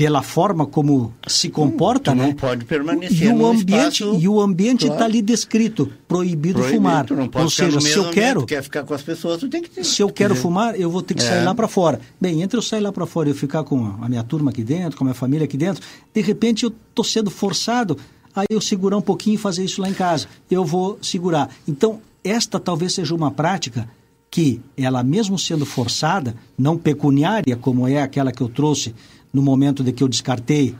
[0.02, 2.26] pela forma como se comporta, tu né?
[2.26, 5.04] Não pode permanecer e o ambiente espaço, e o ambiente está claro.
[5.04, 7.06] ali descrito, proibido, proibido fumar.
[7.36, 9.84] Ou seja, se eu quero, quer ficar com as pessoas, tu tem que ter.
[9.84, 11.24] Se eu quero fumar, eu vou ter que é.
[11.24, 12.00] sair lá para fora.
[12.20, 14.64] Bem, entre eu sair lá para fora e eu ficar com a minha turma aqui
[14.64, 17.96] dentro, com a minha família aqui dentro, de repente eu tô sendo forçado
[18.34, 20.26] a eu segurar um pouquinho e fazer isso lá em casa.
[20.50, 21.48] Eu vou segurar.
[21.68, 23.88] Então, esta talvez seja uma prática
[24.28, 28.92] que ela mesmo sendo forçada, não pecuniária como é aquela que eu trouxe
[29.32, 30.74] no momento de que eu descartei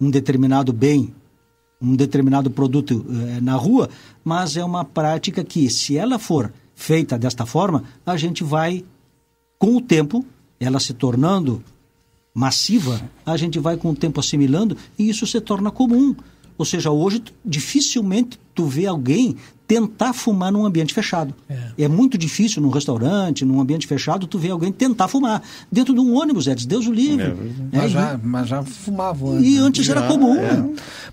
[0.00, 1.14] um determinado bem,
[1.80, 3.88] um determinado produto eh, na rua,
[4.24, 8.84] mas é uma prática que, se ela for feita desta forma, a gente vai,
[9.58, 10.24] com o tempo,
[10.58, 11.62] ela se tornando
[12.34, 16.14] massiva, a gente vai com o tempo assimilando e isso se torna comum.
[16.56, 19.36] Ou seja, hoje dificilmente tu vê alguém
[19.68, 21.34] tentar fumar num ambiente fechado.
[21.48, 21.84] É.
[21.84, 21.88] é.
[21.88, 25.42] muito difícil num restaurante, num ambiente fechado, tu ver alguém tentar fumar.
[25.70, 27.26] Dentro de um ônibus, Edson, Deus o livre.
[27.26, 27.36] É,
[27.70, 29.46] mas, é, já, mas já fumavam antes.
[29.46, 30.36] E antes era comum.
[30.36, 30.64] É.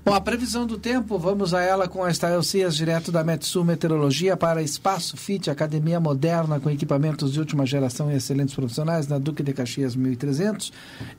[0.05, 3.65] Bom, a previsão do tempo, vamos a ela com a Estael Cias, direto da Metsul
[3.65, 9.17] Meteorologia para Espaço Fit, academia moderna com equipamentos de última geração e excelentes profissionais na
[9.17, 10.71] Duque de Caxias 1300.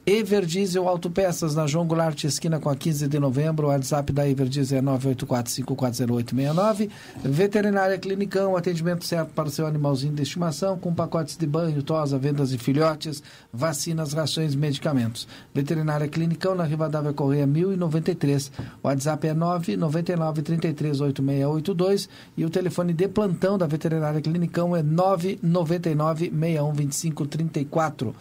[0.06, 3.66] Everdiesel Autopeças na João Goulart, esquina com a 15 de novembro.
[3.66, 6.88] O WhatsApp da Everdiesel é 984540869.
[7.28, 12.16] Veterinária Clinicão, atendimento certo para o seu animalzinho de estimação, com pacotes de banho, tosa,
[12.18, 15.26] vendas de filhotes, vacinas, rações, medicamentos.
[15.52, 18.52] Veterinária Clinicão, na Rivadavia Correia 1093.
[18.82, 26.30] O WhatsApp é 999 338682 e o telefone de plantão da Veterinária Clinicão é 999
[26.30, 28.14] 612534.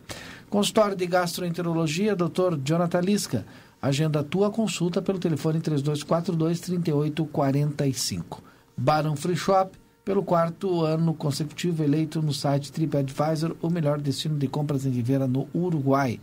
[0.49, 2.57] Consultório de Gastroenterologia, Dr.
[2.65, 3.45] Jonathan Lisca.
[3.87, 8.41] Agenda a tua consulta pelo telefone 3242-3845.
[8.77, 14.49] Barão Free Shop, pelo quarto ano consecutivo eleito no site TripAdvisor, o melhor destino de
[14.49, 16.19] compras em Rivera, no Uruguai.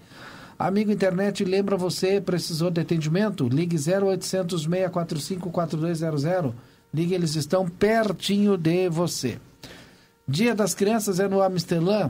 [0.60, 3.48] Amigo internet, lembra você, precisou de atendimento?
[3.48, 6.54] Ligue 0800 645 4200.
[6.94, 9.40] Ligue, eles estão pertinho de você.
[10.28, 12.10] Dia das Crianças é no Amsterdã.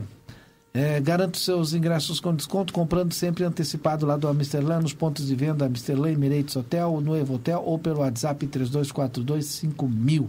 [0.76, 5.34] É, garante seus ingressos com desconto comprando sempre antecipado lá do Amsterdã, nos pontos de
[5.36, 10.26] venda Amsterdã, Emirates Hotel, no Evo Hotel ou pelo WhatsApp 32425000.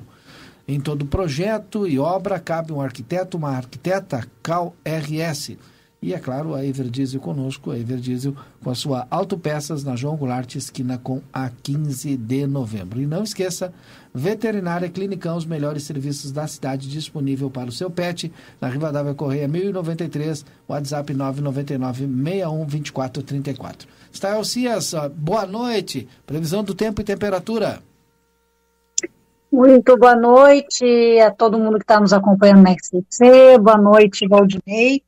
[0.68, 5.58] Em todo projeto e obra cabe um arquiteto, uma arquiteta, Cal RS.
[6.00, 10.54] E, é claro, a Everdiesel conosco, a Everdiesel com a sua Autopeças na João Goulart,
[10.54, 13.02] esquina com a 15 de novembro.
[13.02, 13.74] E não esqueça,
[14.18, 19.46] Veterinária Clinicão, os melhores serviços da cidade disponível para o seu pet, na Rivadavia Correia
[19.46, 23.88] 1093, WhatsApp 999 61 24 34.
[24.14, 26.08] Stael Cias, boa noite.
[26.26, 27.80] Previsão do tempo e temperatura.
[29.52, 33.58] Muito boa noite a todo mundo que está nos acompanhando na XCC.
[33.60, 35.04] Boa noite, Valdinei.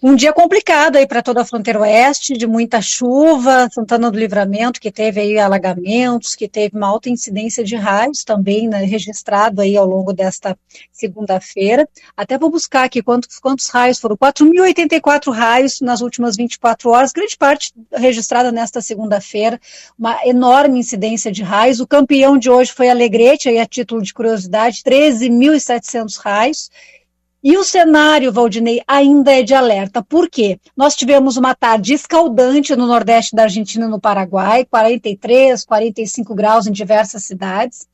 [0.00, 4.80] Um dia complicado aí para toda a fronteira oeste, de muita chuva, Santana do Livramento,
[4.80, 9.76] que teve aí alagamentos, que teve uma alta incidência de raios também né, registrado aí
[9.76, 10.56] ao longo desta
[10.92, 11.88] segunda-feira.
[12.16, 14.16] Até vou buscar aqui quantos, quantos raios foram.
[14.16, 19.60] 4.084 raios nas últimas 24 horas, grande parte registrada nesta segunda-feira,
[19.98, 21.80] uma enorme incidência de raios.
[21.80, 26.70] O campeão de hoje foi Alegrete, aí a título de curiosidade, 13.700 raios.
[27.42, 30.02] E o cenário, Valdinei, ainda é de alerta.
[30.02, 30.58] Por quê?
[30.76, 36.66] Nós tivemos uma tarde escaldante no nordeste da Argentina e no Paraguai, 43, 45 graus
[36.66, 37.86] em diversas cidades.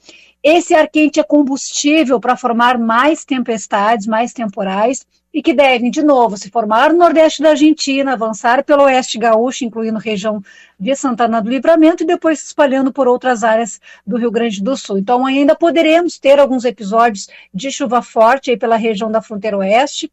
[0.47, 6.03] Esse ar quente é combustível para formar mais tempestades, mais temporais, e que devem, de
[6.03, 10.43] novo, se formar no nordeste da Argentina, avançar pelo oeste gaúcho, incluindo região
[10.79, 14.77] de Santana do Livramento, e depois se espalhando por outras áreas do Rio Grande do
[14.77, 14.99] Sul.
[14.99, 20.13] Então, ainda poderemos ter alguns episódios de chuva forte aí pela região da fronteira oeste,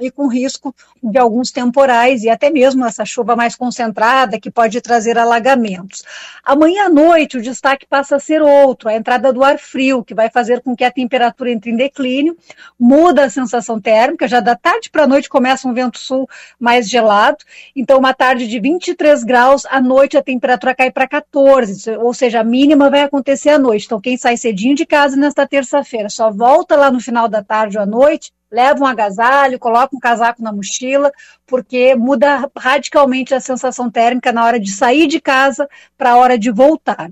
[0.00, 4.80] e com risco de alguns temporais e até mesmo essa chuva mais concentrada que pode
[4.80, 6.02] trazer alagamentos.
[6.44, 10.14] Amanhã à noite o destaque passa a ser outro, a entrada do ar frio, que
[10.14, 12.36] vai fazer com que a temperatura entre em declínio,
[12.78, 16.28] muda a sensação térmica, já da tarde para a noite começa um vento sul
[16.58, 17.38] mais gelado,
[17.74, 22.40] então uma tarde de 23 graus, à noite a temperatura cai para 14, ou seja,
[22.40, 23.86] a mínima vai acontecer à noite.
[23.86, 27.76] Então quem sai cedinho de casa nesta terça-feira, só volta lá no final da tarde
[27.76, 31.12] ou à noite, leva um agasalho, coloca um casaco na mochila,
[31.46, 36.38] porque muda radicalmente a sensação térmica na hora de sair de casa para a hora
[36.38, 37.10] de voltar.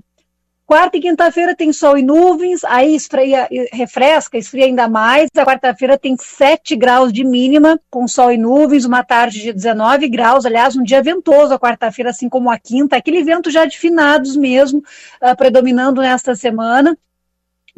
[0.69, 5.27] Quarta e quinta-feira tem sol e nuvens, aí esfria, refresca, esfria ainda mais.
[5.35, 10.07] A quarta-feira tem 7 graus de mínima, com sol e nuvens, uma tarde de 19
[10.07, 10.45] graus.
[10.45, 12.95] Aliás, um dia ventoso a quarta-feira, assim como a quinta.
[12.95, 14.83] Aquele vento já de finados mesmo,
[15.23, 16.95] uh, predominando nesta semana.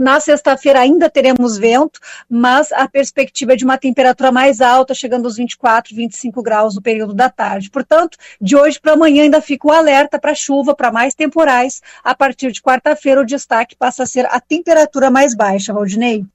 [0.01, 5.25] Na sexta-feira ainda teremos vento, mas a perspectiva é de uma temperatura mais alta, chegando
[5.25, 7.69] aos 24, 25 graus no período da tarde.
[7.69, 11.83] Portanto, de hoje para amanhã ainda fica o alerta para chuva, para mais temporais.
[12.03, 16.25] A partir de quarta-feira, o destaque passa a ser a temperatura mais baixa, Valdinei.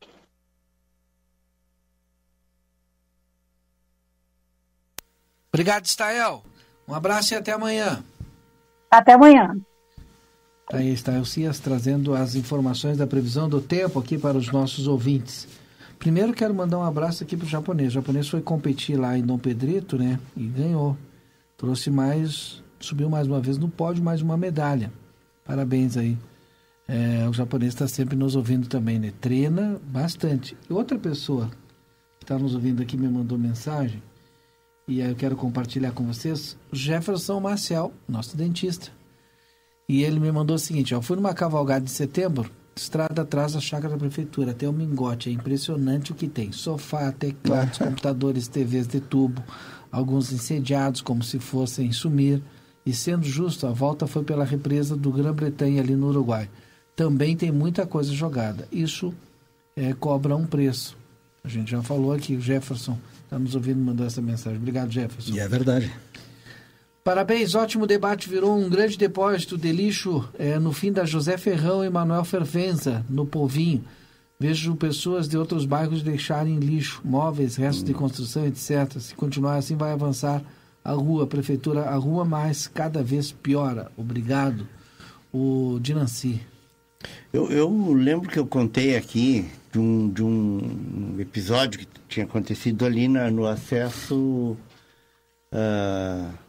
[5.52, 6.44] Obrigado, Stael.
[6.86, 8.04] Um abraço e até amanhã.
[8.88, 9.56] Até amanhã.
[10.68, 14.50] Tá aí está o Cias trazendo as informações da previsão do tempo aqui para os
[14.50, 15.46] nossos ouvintes.
[15.96, 17.92] Primeiro quero mandar um abraço aqui para o japonês.
[17.92, 20.18] O japonês foi competir lá em Dom Pedrito, né?
[20.36, 20.96] E ganhou.
[21.56, 24.92] Trouxe mais, subiu mais uma vez no pódio, mais uma medalha.
[25.44, 26.18] Parabéns aí.
[26.88, 29.12] É, o japonês está sempre nos ouvindo também, né?
[29.20, 30.56] Treina bastante.
[30.68, 31.48] E outra pessoa
[32.18, 34.02] que está nos ouvindo aqui me mandou mensagem,
[34.88, 38.90] e aí eu quero compartilhar com vocês, Jefferson Marcial, nosso dentista.
[39.88, 43.60] E ele me mandou o seguinte: ó, fui numa cavalgada de setembro, estrada atrás da
[43.60, 45.28] chácara da prefeitura, até o Mingote.
[45.28, 49.42] É impressionante o que tem: sofá, teclados, computadores, TVs de tubo,
[49.90, 52.42] alguns incendiados como se fossem sumir.
[52.84, 56.48] E sendo justo, a volta foi pela represa do Grã-Bretanha ali no Uruguai.
[56.94, 58.68] também tem muita coisa jogada.
[58.70, 59.12] Isso
[59.74, 60.96] é, cobra um preço.
[61.42, 64.58] A gente já falou aqui, o Jefferson está nos ouvindo, mandou essa mensagem.
[64.58, 65.32] Obrigado, Jefferson.
[65.34, 65.92] E é verdade.
[67.06, 68.28] Parabéns, ótimo debate.
[68.28, 73.06] Virou um grande depósito de lixo é, no fim da José Ferrão e Manuel Fervenza,
[73.08, 73.84] no Polvinho.
[74.40, 78.98] Vejo pessoas de outros bairros deixarem lixo, móveis, restos de construção, etc.
[78.98, 80.42] Se continuar assim, vai avançar
[80.84, 83.88] a rua, a prefeitura, a rua mais cada vez piora.
[83.96, 84.66] Obrigado.
[85.32, 86.40] O Dinanci.
[87.32, 92.84] Eu, eu lembro que eu contei aqui de um, de um episódio que tinha acontecido
[92.84, 94.56] ali na, no acesso.
[95.52, 96.45] Uh,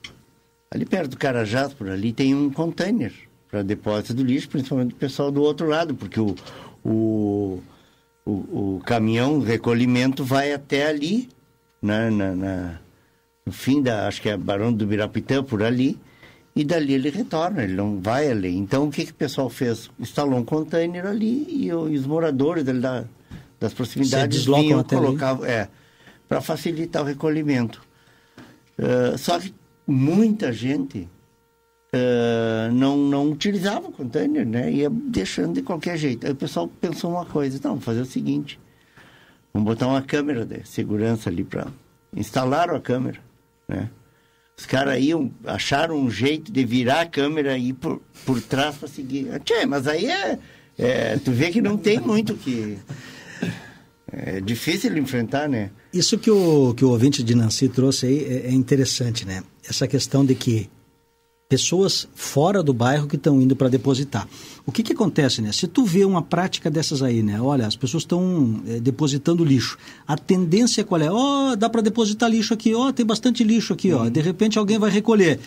[0.72, 3.14] ali perto do Carajás, por ali, tem um container
[3.50, 6.36] para depósito do lixo, principalmente o pessoal do outro lado, porque o,
[6.84, 7.62] o,
[8.26, 11.30] o, o caminhão recolhimento vai até ali,
[11.82, 12.80] na, na, na,
[13.46, 15.98] no fim da, acho que é Barão do Birapitã, por ali,
[16.56, 18.56] e dali ele retorna, ele não vai ali.
[18.56, 19.92] Então, o que, que o pessoal fez?
[20.00, 23.06] Instalou um container ali e, os moradores da,
[23.60, 25.70] das proximidades vinham, colocavam, é,
[26.28, 27.82] para facilitar o recolhimento.
[28.78, 29.54] Uh, só que
[29.88, 31.08] muita gente
[31.94, 34.72] uh, não, não utilizava o container, né?
[34.72, 36.26] Ia deixando de qualquer jeito.
[36.26, 38.60] Aí o pessoal pensou uma coisa, então, vamos fazer o seguinte,
[39.54, 41.68] vamos botar uma câmera de segurança ali para...
[42.16, 43.20] Instalaram a câmera,
[43.68, 43.90] né?
[44.58, 48.76] Os caras iam, acharam um jeito de virar a câmera e ir por, por trás
[48.76, 49.28] para seguir.
[49.44, 50.40] Tchê, mas aí é,
[50.78, 52.78] é, Tu vê que não tem muito que.
[54.12, 55.70] É difícil enfrentar, né?
[55.94, 59.44] Isso que o, que o ouvinte de Nancy trouxe aí é, é interessante, né?
[59.70, 60.70] Essa questão de que
[61.50, 64.28] pessoas fora do bairro que estão indo para depositar.
[64.66, 65.52] O que, que acontece, né?
[65.54, 67.40] Se tu vê uma prática dessas aí, né?
[67.40, 69.78] Olha, as pessoas estão é, depositando lixo.
[70.06, 71.10] A tendência qual é?
[71.10, 74.04] Ó, oh, dá para depositar lixo aqui, ó, oh, tem bastante lixo aqui, ó.
[74.04, 74.10] Uhum.
[74.10, 75.40] De repente alguém vai recolher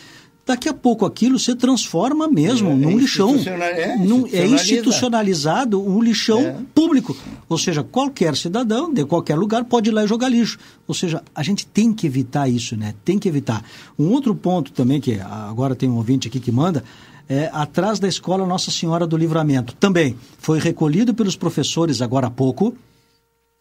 [0.45, 3.35] daqui a pouco aquilo se transforma mesmo é, num é lixão.
[3.35, 6.55] É, num, é institucionalizado um lixão é.
[6.73, 7.15] público.
[7.47, 10.57] Ou seja, qualquer cidadão de qualquer lugar pode ir lá e jogar lixo.
[10.87, 12.93] Ou seja, a gente tem que evitar isso, né?
[13.05, 13.63] Tem que evitar.
[13.97, 16.83] Um outro ponto também, que agora tem um ouvinte aqui que manda,
[17.29, 19.73] é, atrás da escola Nossa Senhora do Livramento.
[19.75, 22.75] Também foi recolhido pelos professores agora há pouco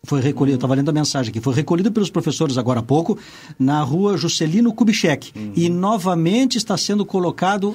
[0.03, 3.18] foi recolhido, estava lendo a mensagem aqui, foi recolhido pelos professores agora há pouco,
[3.59, 5.32] na rua Juscelino Kubitschek.
[5.36, 5.53] Uhum.
[5.55, 7.74] E novamente está sendo colocado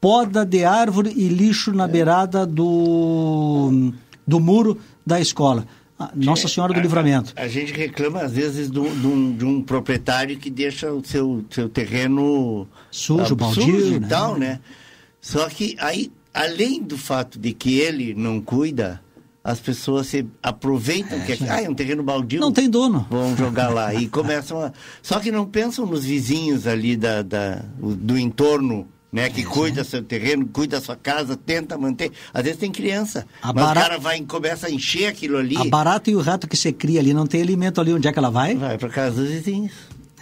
[0.00, 1.88] poda de árvore e lixo na é.
[1.88, 3.92] beirada do,
[4.26, 5.64] do muro da escola.
[5.96, 7.32] Ah, Nossa Senhora do a, Livramento.
[7.36, 11.44] A, a, gente reclama, às vezes, de um, de um proprietário que deixa o seu,
[11.48, 14.06] seu terreno sujo, uh, baldio, sujo né?
[14.06, 14.60] e tal, né?
[15.20, 19.00] Só que aí, além do fato de que ele não cuida
[19.44, 22.40] as pessoas se aproveitam é, que é, ah, é um terreno baldio.
[22.40, 23.06] Não tem dono.
[23.10, 24.72] Vão jogar lá e começam a.
[25.02, 28.88] Só que não pensam nos vizinhos ali da, da do entorno.
[29.12, 32.10] Né, que é, cuida do seu terreno, cuida da sua casa, tenta manter.
[32.32, 33.78] Às vezes tem criança, a mas barata...
[33.78, 35.54] o cara vai começa a encher aquilo ali.
[35.54, 38.12] A barata e o rato que você cria ali, não tem alimento ali, onde é
[38.12, 38.54] que ela vai?
[38.54, 39.74] Vai para casa dos vizinhos.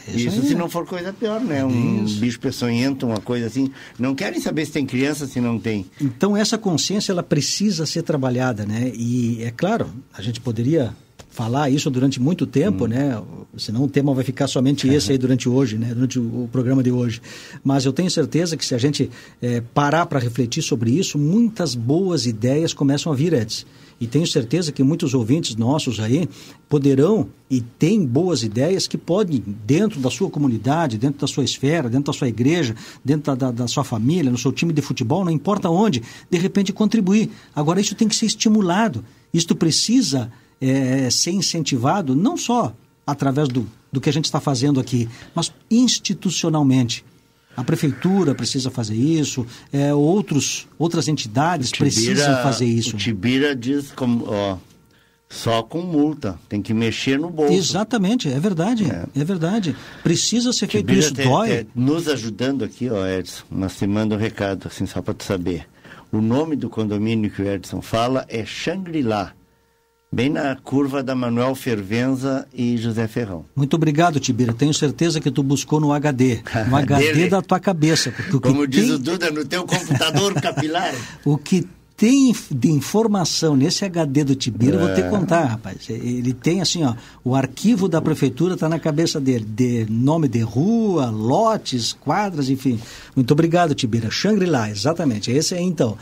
[0.09, 1.65] Isso, isso se não for coisa pior, né?
[1.65, 2.19] Um isso.
[2.19, 3.71] bicho peçonhento, uma coisa assim.
[3.99, 5.87] Não querem saber se tem criança, se não tem.
[6.01, 8.91] Então essa consciência ela precisa ser trabalhada, né?
[8.95, 10.95] E é claro, a gente poderia
[11.31, 12.89] falar isso durante muito tempo, hum.
[12.89, 13.23] né?
[13.57, 15.95] Senão o tema vai ficar somente esse aí durante hoje, né?
[15.95, 17.21] Durante o, o programa de hoje.
[17.63, 21.75] Mas eu tenho certeza que se a gente é, parar para refletir sobre isso, muitas
[21.75, 23.67] boas ideias começam a vir, Edson.
[24.01, 26.27] E tenho certeza que muitos ouvintes nossos aí
[26.71, 31.91] poderão e têm boas ideias que podem, dentro da sua comunidade, dentro da sua esfera,
[31.91, 32.75] dentro da sua igreja,
[33.05, 36.73] dentro da, da, sua família, no seu time de futebol, não importa onde, de repente
[36.73, 37.31] contribuir.
[37.55, 39.05] Agora, isso tem que ser estimulado.
[39.35, 42.75] Isto precisa é, ser incentivado não só
[43.07, 47.05] através do, do que a gente está fazendo aqui, mas institucionalmente.
[47.61, 52.97] A prefeitura precisa fazer isso, é, outros, outras entidades Tibira, precisam fazer isso.
[52.97, 54.57] O Tibira diz como, ó,
[55.29, 57.53] só com multa, tem que mexer no bolso.
[57.53, 59.77] Exatamente, é verdade, é, é verdade.
[60.03, 61.65] Precisa ser feito isso, te, dói.
[61.65, 65.25] Te, nos ajudando aqui, ó, Edson, nós te manda um recado, assim, só para tu
[65.25, 65.67] saber.
[66.11, 69.35] O nome do condomínio que o Edson fala é Shangri-La
[70.13, 73.45] bem na curva da Manuel Fervenza e José Ferrão.
[73.55, 74.53] Muito obrigado, Tibira.
[74.53, 78.13] Tenho certeza que tu buscou no HD, no HD da tua cabeça.
[78.43, 78.95] Como diz tem...
[78.95, 80.93] o Duda, no teu computador capilar.
[81.25, 84.79] o que tem de informação nesse HD do Tibira, é.
[84.81, 85.89] vou ter que contar, rapaz.
[85.91, 90.41] Ele tem assim, ó, o arquivo da prefeitura está na cabeça dele, de nome de
[90.41, 92.81] rua, lotes, quadras, enfim.
[93.15, 94.11] Muito obrigado, Tibira.
[94.11, 95.31] Shangri-La, exatamente.
[95.31, 95.99] Esse é então.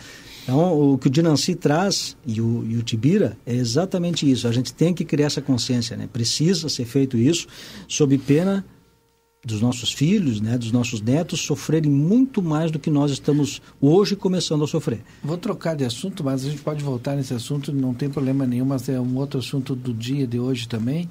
[0.49, 4.49] Então, o que o Dinanci traz e o, e o Tibira é exatamente isso.
[4.49, 6.09] A gente tem que criar essa consciência, né?
[6.11, 7.47] Precisa ser feito isso
[7.87, 8.65] sob pena
[9.45, 14.17] dos nossos filhos, né, dos nossos netos sofrerem muito mais do que nós estamos hoje
[14.17, 15.01] começando a sofrer.
[15.23, 18.65] Vou trocar de assunto, mas a gente pode voltar nesse assunto, não tem problema nenhum,
[18.65, 21.09] mas é um outro assunto do dia de hoje também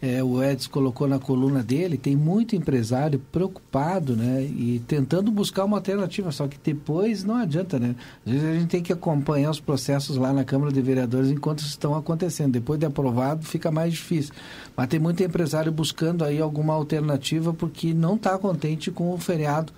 [0.00, 4.42] é, o Edson colocou na coluna dele, tem muito empresário preocupado, né?
[4.44, 7.96] E tentando buscar uma alternativa, só que depois não adianta, né?
[8.24, 11.60] Às vezes a gente tem que acompanhar os processos lá na Câmara de Vereadores enquanto
[11.60, 12.52] estão acontecendo.
[12.52, 14.32] Depois de aprovado, fica mais difícil.
[14.76, 19.72] Mas tem muito empresário buscando aí alguma alternativa porque não está contente com o feriado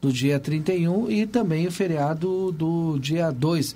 [0.00, 3.74] do dia 31 e também o feriado do dia 2.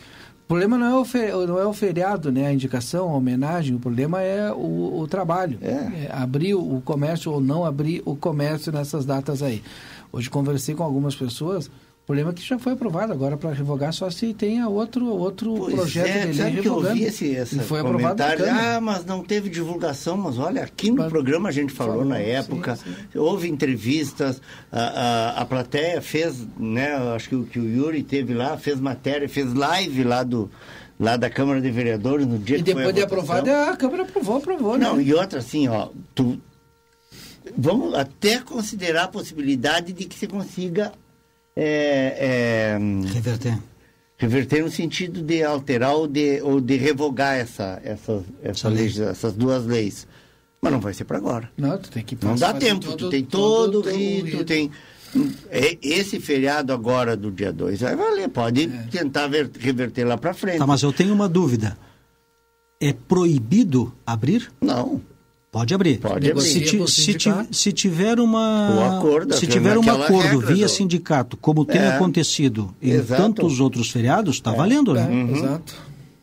[0.49, 2.47] O problema não é o, feriado, não é o feriado, né?
[2.47, 5.59] A indicação, a homenagem, o problema é o, o trabalho.
[5.61, 6.07] É.
[6.07, 9.63] É, abrir o comércio ou não abrir o comércio nessas datas aí.
[10.11, 11.71] Hoje conversei com algumas pessoas
[12.09, 15.75] problema é que já foi aprovado agora para revogar só se tenha outro outro pois
[15.75, 16.63] projeto é, de lei revogando.
[16.63, 20.91] Que eu ouvi esse, essa foi comentário, ah, mas não teve divulgação, mas olha, aqui
[20.91, 23.19] no mas, programa a gente falou, falou na época, sim, sim.
[23.19, 24.41] houve entrevistas,
[24.73, 28.81] a, a, a plateia fez, né, acho que o, que o Yuri teve lá, fez
[28.81, 30.51] matéria, fez live lá do
[30.99, 33.77] lá da Câmara de Vereadores no dia e que depois foi a de aprovado a
[33.77, 35.03] Câmara aprovou, aprovou, não, né?
[35.03, 36.41] e outra assim, ó, tu
[37.55, 40.91] vamos até considerar a possibilidade de que se consiga
[41.61, 42.79] é, é,
[43.13, 43.59] reverter.
[44.17, 48.87] Reverter no sentido de alterar ou de, ou de revogar essa, essa, essa lei.
[48.87, 50.07] essas duas leis.
[50.61, 51.51] Mas não vai ser para agora.
[51.57, 54.71] Não, tu tem que Não dá tempo, todo, tu tem todo, o rito, tem.
[55.51, 58.89] É, esse feriado agora do dia 2 vai valer, pode é.
[58.91, 60.59] tentar ver, reverter lá para frente.
[60.59, 61.77] Tá, mas eu tenho uma dúvida.
[62.81, 64.49] É proibido abrir?
[64.61, 65.01] Não.
[65.51, 65.99] Pode abrir.
[65.99, 66.43] Pode abrir.
[66.43, 70.69] Se, ti, se, ti, se, tiver uma o acordo, se tiver um acordo via do...
[70.69, 71.89] sindicato, como tem é.
[71.89, 73.23] acontecido em Exato.
[73.23, 74.57] tantos outros feriados, está é.
[74.57, 75.07] valendo, né?
[75.07, 75.37] Uhum.
[75.37, 75.75] Exato.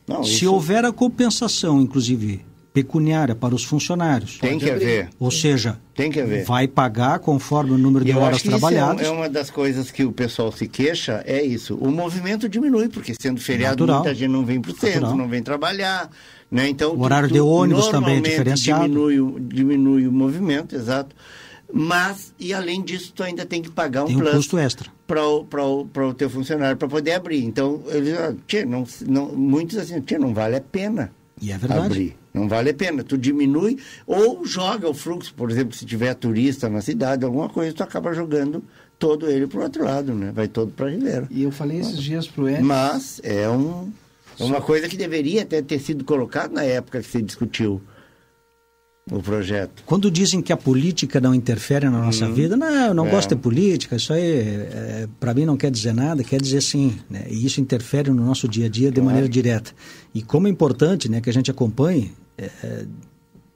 [0.07, 0.53] Não, se isso...
[0.53, 2.45] houver a compensação, inclusive
[2.75, 5.07] pecuniária para os funcionários, tem que haver.
[5.17, 6.43] Ou seja, tem que haver.
[6.43, 9.03] vai pagar conforme o número de eu horas trabalhadas.
[9.03, 11.75] É, é, uma das coisas que o pessoal se queixa, é isso.
[11.75, 14.03] O movimento diminui, porque sendo feriado, Natural.
[14.03, 15.17] muita gente não vem para o centro, Natural.
[15.17, 16.09] não vem trabalhar.
[16.51, 16.67] Né?
[16.67, 18.83] Então, o horário tu, de ônibus também é diferenciado.
[18.83, 21.15] Diminui, diminui o movimento, exato.
[21.73, 25.25] Mas, e além disso, tu ainda tem que pagar um, tem um custo extra para
[25.25, 27.41] o, o teu funcionário para poder abrir.
[27.45, 31.11] Então, eles, ah, tia, não, não, muitos assim, tia, não vale a pena
[31.41, 31.85] e é verdade.
[31.85, 32.24] abrir.
[32.35, 33.03] Não vale a pena.
[33.03, 37.73] Tu diminui ou joga o fluxo, por exemplo, se tiver turista na cidade, alguma coisa,
[37.73, 38.63] tu acaba jogando
[38.99, 40.31] todo ele para o outro lado, né?
[40.33, 41.27] Vai todo para a Ribeira.
[41.31, 42.63] E eu falei esses dias para o.
[42.63, 43.91] Mas é um
[44.39, 47.81] é uma coisa que deveria até ter sido colocado na época que se discutiu
[49.09, 49.83] o projeto.
[49.85, 53.11] Quando dizem que a política não interfere na nossa hum, vida, não, eu não é.
[53.11, 56.97] gosto de política, isso aí é, para mim não quer dizer nada, quer dizer sim,
[57.09, 57.25] né?
[57.29, 59.05] e isso interfere no nosso dia a dia de claro.
[59.05, 59.71] maneira direta.
[60.13, 62.85] E como é importante né, que a gente acompanhe é,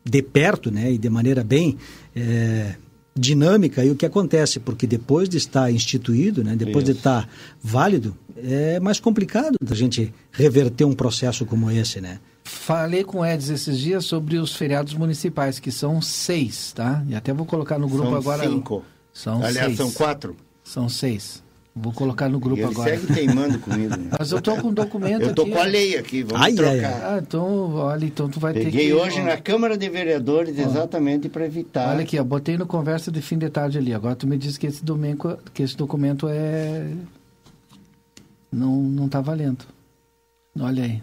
[0.03, 1.77] de perto né, e de maneira bem
[2.15, 2.75] é,
[3.15, 6.93] dinâmica e o que acontece, porque depois de estar instituído, né, depois Isso.
[6.93, 7.29] de estar
[7.61, 12.19] válido, é mais complicado da gente reverter um processo como esse, né?
[12.43, 17.03] Falei com o Eds esses dias sobre os feriados municipais, que são seis, tá?
[17.07, 18.49] E até vou colocar no grupo são agora.
[18.49, 18.83] Cinco.
[19.13, 19.77] São Aliás, seis.
[19.77, 20.35] são quatro.
[20.63, 21.43] São seis.
[21.75, 22.97] Vou colocar no grupo ele agora.
[22.97, 23.95] segue teimando comigo.
[23.95, 24.09] Né?
[24.17, 26.53] Mas eu tô com um documento Eu tô aqui, com a lei aqui, vamos ai,
[26.53, 26.73] trocar.
[26.73, 28.93] Ai, Ah, então, olha, então tu vai Peguei ter que...
[28.93, 31.89] hoje ó, na Câmara de Vereadores exatamente para evitar...
[31.89, 33.93] Olha aqui, ó, botei no conversa de fim de tarde ali.
[33.93, 36.91] Agora tu me diz que esse, domingo, que esse documento é...
[38.51, 39.63] Não, não tá valendo.
[40.59, 41.01] Olha aí.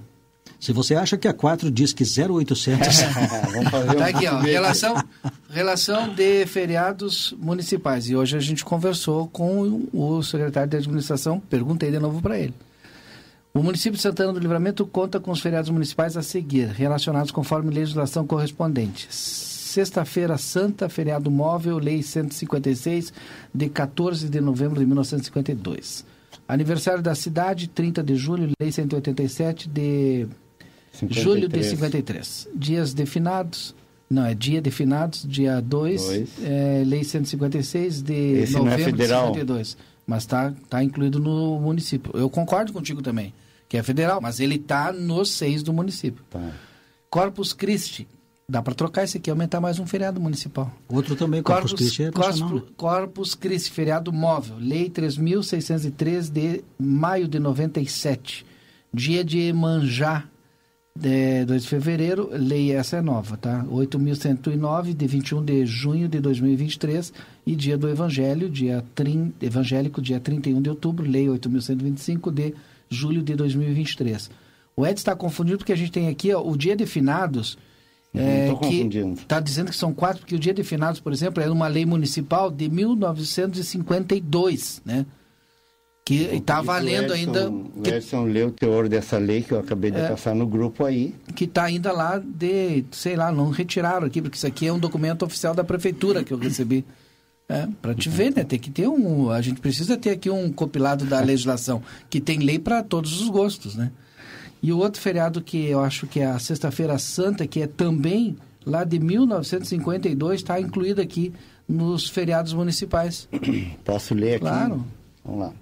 [0.66, 2.76] Se você acha que a 4 diz que 0800...
[3.54, 4.40] Vamos fazer tá aqui, ó.
[4.40, 4.96] Relação,
[5.48, 8.10] relação de feriados municipais.
[8.10, 12.52] E hoje a gente conversou com o secretário de administração, perguntei de novo para ele.
[13.54, 17.72] O município de Santana do Livramento conta com os feriados municipais a seguir, relacionados conforme
[17.72, 19.06] legislação correspondente.
[19.08, 23.12] Sexta-feira Santa, feriado móvel, Lei 156,
[23.54, 26.04] de 14 de novembro de 1952.
[26.48, 30.26] Aniversário da cidade, 30 de julho, Lei 187, de
[30.96, 31.24] 53.
[31.24, 32.48] Julho de 53.
[32.54, 33.74] Dias definados.
[34.08, 39.32] Não, é dia definados, dia 2, é, lei 156 de Esse novembro não é federal.
[39.32, 39.76] de 52.
[40.06, 42.12] Mas está tá incluído no município.
[42.14, 43.34] Eu concordo contigo também,
[43.68, 46.22] que é federal, mas ele está nos seis do município.
[46.30, 46.52] Tá.
[47.10, 48.06] Corpus Christi.
[48.48, 50.70] Dá para trocar esse aqui, aumentar mais um feriado municipal.
[50.88, 52.62] Outro também, Corpus, Corpus Christi é Corpus, né?
[52.76, 54.56] Corpus Christi, feriado móvel.
[54.60, 58.46] Lei 3.603 de maio de 97.
[58.94, 60.28] Dia de Manjá,
[61.02, 63.64] é, 2 de fevereiro, lei essa é nova, tá?
[63.70, 67.12] 8.109, de 21 de junho de 2023,
[67.46, 72.54] e dia do Evangelho, dia 30, evangélico, dia 31 de outubro, lei 8.125, de
[72.88, 74.30] julho de 2023.
[74.76, 77.58] O Ed está confundido porque a gente tem aqui ó, o dia de finados,
[78.14, 79.20] É, Não tô que confundindo.
[79.20, 81.84] está dizendo que são quatro, porque o Dia de Finados, por exemplo, é uma lei
[81.84, 85.04] municipal de 1952, né?
[86.06, 89.58] Que está valendo o ainda, Edson- O Edson leu o teor dessa lei que eu
[89.58, 90.08] acabei de É.
[90.08, 91.12] passar no grupo aí.
[91.34, 94.78] que está ainda lá de, sei lá, não retiraram aqui, porque isso aqui é um
[94.78, 96.84] documento oficial da prefeitura que eu recebi.
[97.48, 98.42] É, para te ver, né?
[98.42, 99.30] Tem que ter um.
[99.30, 101.80] A gente precisa ter aqui um compilado da legislação,
[102.10, 103.92] que tem lei para todos os gostos, né?
[104.60, 108.36] E o outro feriado que eu acho que é a Sexta-feira Santa, que é também
[108.64, 111.32] lá de 1952, está incluído aqui
[111.68, 113.28] nos feriados municipais.
[113.84, 114.40] Posso ler aqui?
[114.40, 114.84] Claro.
[115.24, 115.52] Vamos lá.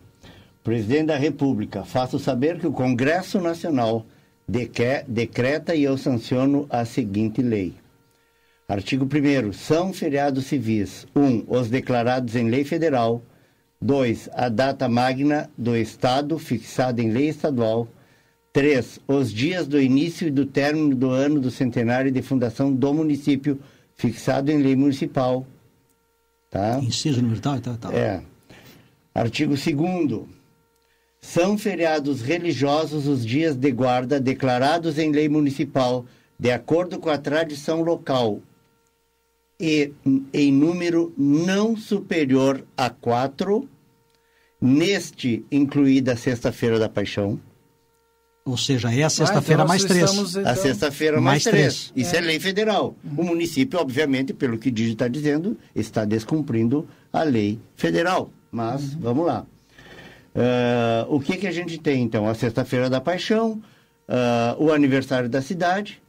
[0.65, 4.07] Presidente da República, faço saber que o Congresso Nacional
[4.49, 7.75] decreta e eu sanciono a seguinte lei.
[8.67, 11.07] Artigo 1 São feriados civis.
[11.15, 11.23] 1.
[11.23, 13.23] Um, os declarados em lei federal.
[13.79, 14.31] 2.
[14.33, 17.87] A data magna do Estado fixada em lei estadual.
[18.55, 19.01] 3.
[19.07, 23.61] Os dias do início e do término do ano do centenário de fundação do município
[23.95, 25.47] fixado em lei municipal.
[26.51, 26.81] Tá?
[26.81, 27.93] Inciso número tal e tal e tal.
[27.93, 28.23] É.
[29.15, 30.35] Artigo 2
[31.27, 36.05] São feriados religiosos os dias de guarda declarados em lei municipal,
[36.39, 38.41] de acordo com a tradição local,
[39.59, 39.91] e
[40.33, 43.67] em número não superior a quatro,
[44.61, 47.41] neste incluída a Sexta-feira da Paixão,
[48.47, 50.05] Ou seja, é a Ah, sexta-feira então mais três.
[50.05, 51.89] estamos, a então, sexta-feira mais, Mais três.
[51.89, 52.07] três.
[52.07, 52.21] Isso é.
[52.21, 52.95] lei federal.
[53.17, 58.31] O município, obviamente, pelo que o Digi está dizendo, está descumprindo a lei federal.
[58.53, 59.47] Mas, vamos lá.
[60.35, 62.27] Ah, o que, que a gente tem, então?
[62.29, 63.63] A Sexta-feira da Paixão,
[64.09, 66.03] ah, o aniversário da cidade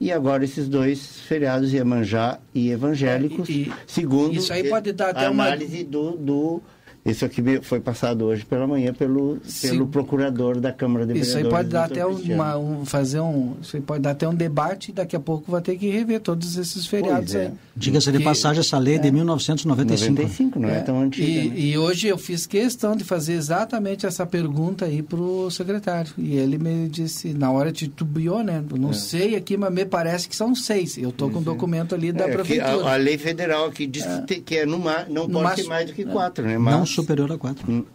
[0.00, 4.92] e agora esses dois feriados, Iemanjá e evangélicos, É, E- e- segundo isso aí pode
[4.92, 6.12] dar até a uma- análise do...
[6.16, 6.62] do
[7.06, 9.68] isso aqui foi passado hoje pela manhã pelo, Sim.
[9.70, 11.54] pelo procurador da Câmara de Isso Vereadores.
[11.54, 14.90] aí pode dar até uma, um, fazer um, isso aí pode dar até um debate
[14.90, 17.46] e daqui a pouco vai ter que rever todos esses feriados Pois é.
[17.46, 17.52] aí.
[17.76, 20.12] Diga-se de passagem, essa lei é de 1995.
[20.22, 21.26] 95, não é, tão antiga.
[21.28, 21.54] E, né?
[21.58, 26.10] e hoje eu fiz questão de fazer exatamente essa pergunta aí pro secretário.
[26.16, 28.62] E ele me disse, na hora titubeou, né?
[28.78, 30.96] Não sei aqui, mas me parece que são seis.
[30.96, 32.84] Eu tô com o documento ali da É, prefeitura.
[32.88, 35.44] a, a lei federal aqui diz que, tem- que é no ma, não No pode
[35.44, 36.04] máximo- ter mais do que é.
[36.06, 36.56] quatro, né?
[36.58, 37.86] Mas, Não superior a quatro.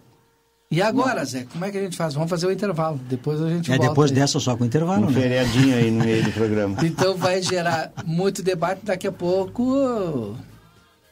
[0.70, 2.14] E agora, Zé, como é que a gente faz?
[2.14, 2.98] Vamos fazer o intervalo.
[3.10, 3.90] Depois a gente É volta.
[3.90, 4.16] depois aí.
[4.16, 5.22] dessa só com intervalo, um né?
[5.22, 6.78] feriadinho aí no meio do programa.
[6.86, 9.62] Então vai gerar muito debate daqui a pouco.
[9.64, 10.38] O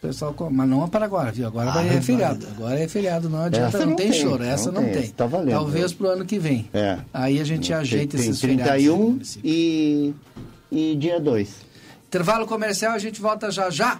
[0.01, 1.45] pessoal, mas não é para agora, viu?
[1.45, 2.47] Agora vai Ah, é feriado.
[2.55, 4.93] Agora é feriado, não adianta, Essa não, não tem, tem, choro, não essa não tem,
[4.93, 5.09] tem.
[5.09, 5.51] tá valendo.
[5.51, 6.69] Talvez pro ano que vem.
[6.73, 6.99] É.
[7.13, 8.71] Aí a gente ajeita tem, tem esses feriados.
[8.71, 9.41] aí no 31 município.
[9.51, 10.13] e,
[10.71, 11.49] e dia 2.
[12.07, 13.99] Intervalo comercial, a gente volta já já.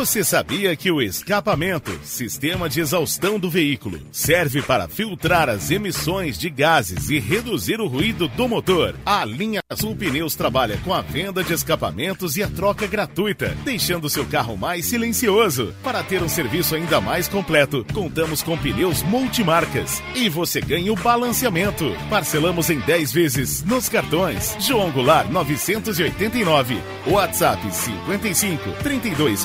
[0.00, 6.38] Você sabia que o escapamento, sistema de exaustão do veículo, serve para filtrar as emissões
[6.38, 8.96] de gases e reduzir o ruído do motor?
[9.04, 14.08] A linha Sul Pneus trabalha com a venda de escapamentos e a troca gratuita, deixando
[14.08, 15.74] seu carro mais silencioso.
[15.82, 20.96] Para ter um serviço ainda mais completo, contamos com pneus multimarcas e você ganha o
[20.96, 21.94] balanceamento.
[22.08, 24.56] Parcelamos em 10 vezes nos cartões.
[24.60, 29.44] João Goulart 989, WhatsApp 55 32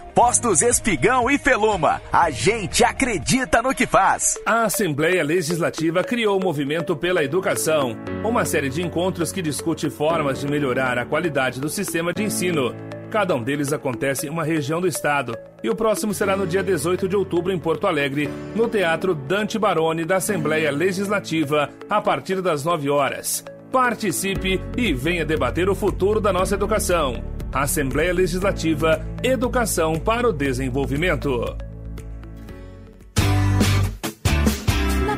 [0.13, 2.01] Postos Espigão e Feluma.
[2.11, 4.37] A gente acredita no que faz.
[4.45, 10.41] A Assembleia Legislativa criou o Movimento pela Educação, uma série de encontros que discute formas
[10.41, 12.75] de melhorar a qualidade do sistema de ensino.
[13.09, 16.63] Cada um deles acontece em uma região do estado, e o próximo será no dia
[16.63, 22.41] 18 de outubro em Porto Alegre, no Teatro Dante Baroni da Assembleia Legislativa, a partir
[22.41, 23.43] das 9 horas.
[23.71, 27.23] Participe e venha debater o futuro da nossa educação.
[27.53, 31.70] Assembleia Legislativa Educação para o Desenvolvimento.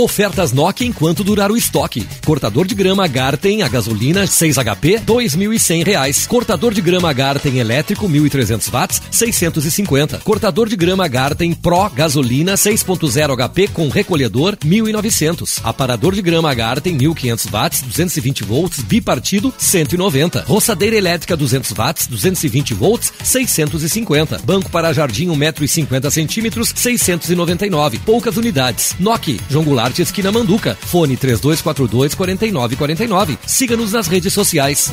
[0.00, 2.06] Ofertas Nokia enquanto durar o estoque.
[2.24, 6.24] Cortador de grama Garten a gasolina 6 HP, 2.100 reais.
[6.24, 10.18] Cortador de grama Garten elétrico 1.300 watts, 650.
[10.18, 15.62] Cortador de grama Garten Pro gasolina 6.0 HP com recolhedor 1.900.
[15.64, 20.44] Aparador de grama Garten 1.500 watts, 220 volts, bipartido 190.
[20.46, 24.38] Roçadeira elétrica 200 watts, 220 volts, 650.
[24.44, 27.98] Banco para jardim 1,50 centímetros, 699.
[28.06, 28.94] Poucas unidades.
[29.00, 30.76] Nokia, João Goulart, esquina Manduca.
[30.80, 33.38] Fone 3242 4949.
[33.46, 34.92] Siga-nos nas redes sociais.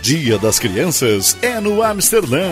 [0.00, 2.50] Dia das Crianças é no Amsterdã.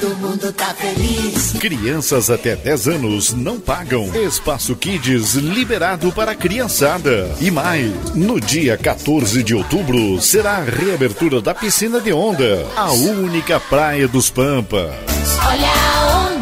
[0.00, 1.52] Todo mundo tá feliz.
[1.60, 4.10] Crianças até 10 anos não pagam.
[4.26, 7.30] Espaço Kids liberado para criançada.
[7.40, 12.90] E mais, no dia 14 de outubro será a reabertura da piscina de onda, a
[12.90, 14.90] única praia dos Pampas.
[15.46, 16.35] Olha a onda.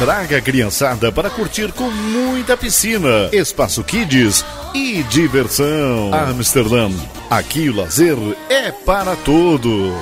[0.00, 4.42] Traga a criançada para curtir com muita piscina, espaço kids
[4.74, 6.10] e diversão.
[6.14, 6.88] Amsterdã,
[7.28, 8.16] aqui o lazer
[8.48, 9.92] é para todos.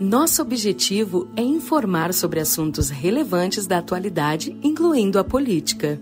[0.00, 6.00] Nosso objetivo é informar sobre assuntos relevantes da atualidade, incluindo a política.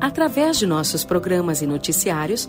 [0.00, 2.48] Através de nossos programas e noticiários,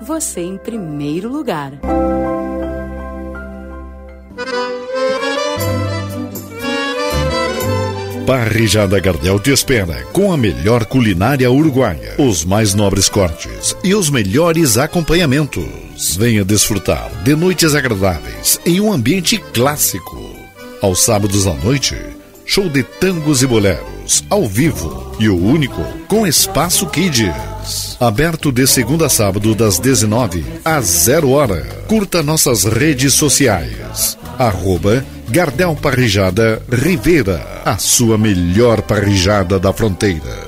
[0.00, 1.72] você em primeiro lugar.
[8.26, 14.10] Parrijada Gardel te espera com a melhor culinária uruguaia, os mais nobres cortes e os
[14.10, 16.14] melhores acompanhamentos.
[16.18, 20.20] Venha desfrutar de noites agradáveis em um ambiente clássico.
[20.82, 21.96] Aos sábados à noite,
[22.44, 27.32] show de tangos e boleros, ao vivo e o único com Espaço Kids.
[28.00, 31.62] Aberto de segunda a sábado das 19 às 0 hora.
[31.86, 34.16] Curta nossas redes sociais.
[34.38, 40.47] Arroba Gardel Parrijada Rivera, a sua melhor parrijada da fronteira.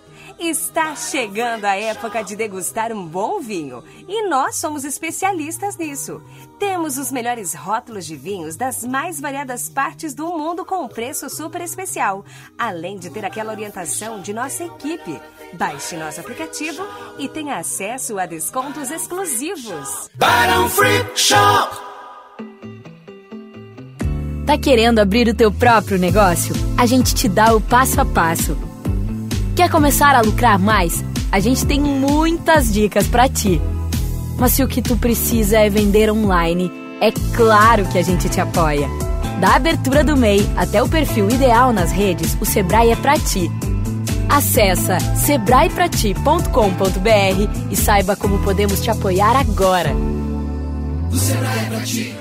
[0.41, 6.19] Está chegando a época de degustar um bom vinho e nós somos especialistas nisso.
[6.57, 11.29] Temos os melhores rótulos de vinhos das mais variadas partes do mundo com um preço
[11.29, 12.25] super especial,
[12.57, 15.21] além de ter aquela orientação de nossa equipe.
[15.53, 16.83] Baixe nosso aplicativo
[17.19, 20.09] e tenha acesso a descontos exclusivos.
[20.15, 21.77] Barão Free Shop.
[24.47, 26.55] Tá querendo abrir o teu próprio negócio?
[26.79, 28.70] A gente te dá o passo a passo.
[29.55, 31.03] Quer começar a lucrar mais?
[31.31, 33.61] A gente tem muitas dicas para ti.
[34.37, 36.71] Mas se o que tu precisa é vender online,
[37.01, 38.87] é claro que a gente te apoia.
[39.39, 43.51] Da abertura do MEI até o perfil ideal nas redes, o Sebrae é para ti.
[44.29, 49.93] Acesse sebraeprati.com.br e saiba como podemos te apoiar agora.
[51.11, 52.15] O Sebrae é pra ti.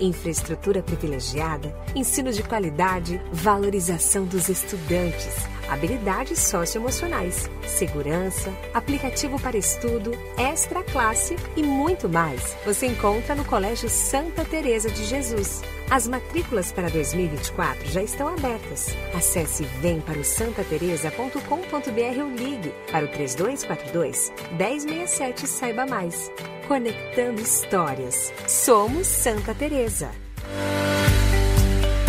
[0.00, 5.34] Infraestrutura privilegiada, ensino de qualidade, valorização dos estudantes,
[5.68, 12.56] habilidades socioemocionais, segurança, aplicativo para estudo, extra classe e muito mais.
[12.64, 15.62] Você encontra no Colégio Santa Teresa de Jesus.
[15.90, 18.88] As matrículas para 2024 já estão abertas.
[19.14, 26.30] Acesse vemparaosantateresa.com.br ou ligue para o 3242 1067 e saiba mais.
[26.66, 28.32] Conectando histórias.
[28.48, 30.10] Somos Santa Teresa.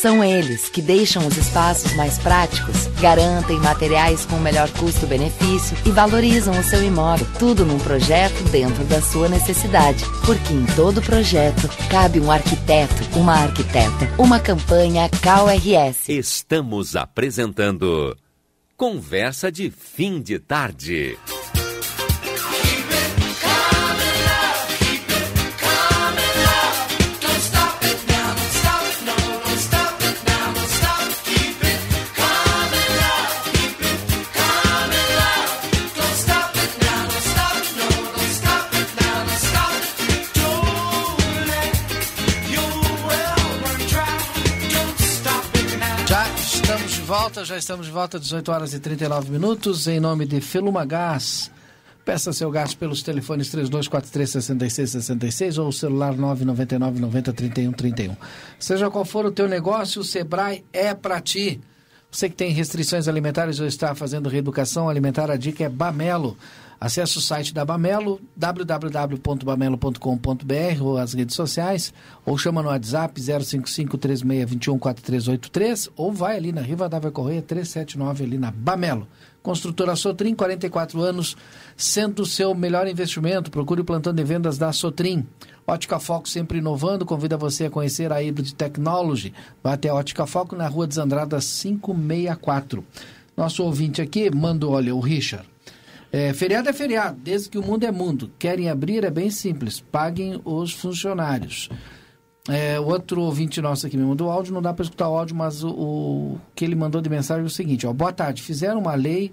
[0.00, 6.56] São eles que deixam os espaços mais práticos, garantem materiais com melhor custo-benefício e valorizam
[6.56, 7.26] o seu imóvel.
[7.36, 10.04] Tudo num projeto dentro da sua necessidade.
[10.24, 16.12] Porque em todo projeto cabe um arquiteto, uma arquiteta, uma campanha KRS.
[16.12, 18.16] Estamos apresentando
[18.76, 21.18] Conversa de Fim de Tarde.
[47.08, 51.50] Volta, já estamos de volta, 18 horas e 39 minutos, em nome de Feluma Gás.
[52.04, 58.14] Peça seu gás pelos telefones 3243-6666 ou celular 999 90 31 31.
[58.58, 61.58] Seja qual for o teu negócio, o Sebrae é para ti.
[62.10, 66.36] Você que tem restrições alimentares ou está fazendo reeducação alimentar, a dica é Bamelo.
[66.80, 71.92] Acesse o site da Bamelo, www.bamelo.com.br ou as redes sociais,
[72.24, 78.52] ou chama no WhatsApp 055-3621-4383, ou vai ali na Riva Dávia Correia 379 ali na
[78.52, 79.08] Bamelo.
[79.42, 81.36] Construtora Sotrim, 44 anos,
[81.76, 83.50] sendo o seu melhor investimento.
[83.50, 85.26] Procure o plantão de vendas da Sotrim.
[85.66, 89.34] Ótica Foco sempre inovando, convida você a conhecer a Hybrid Technology.
[89.62, 92.84] Vá até a Ótica Foco na rua Desandrada 564.
[93.36, 95.44] Nosso ouvinte aqui mandou, olha, o Richard.
[96.10, 98.30] É, feriado é feriado, desde que o mundo é mundo.
[98.38, 99.80] Querem abrir, é bem simples.
[99.80, 101.68] Paguem os funcionários.
[102.48, 105.62] É, outro ouvinte nosso aqui me mandou áudio, não dá para escutar o áudio, mas
[105.62, 108.94] o, o, que ele mandou de mensagem é o seguinte, ó, boa tarde, fizeram uma
[108.94, 109.30] lei,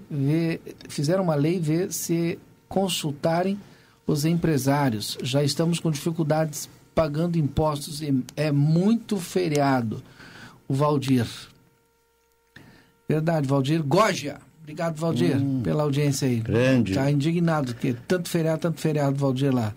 [0.86, 3.58] fizeram uma lei, vê se consultarem
[4.06, 5.16] os empresários.
[5.22, 10.02] Já estamos com dificuldades pagando impostos, e é muito feriado.
[10.68, 11.26] O Valdir.
[13.08, 13.82] Verdade, Valdir.
[13.82, 14.40] Goja.
[14.66, 15.60] Obrigado, Valdir, Hum.
[15.62, 16.40] pela audiência aí.
[16.40, 16.92] Grande.
[16.92, 19.72] Tá indignado, que tanto feriado, tanto feriado, Valdir lá.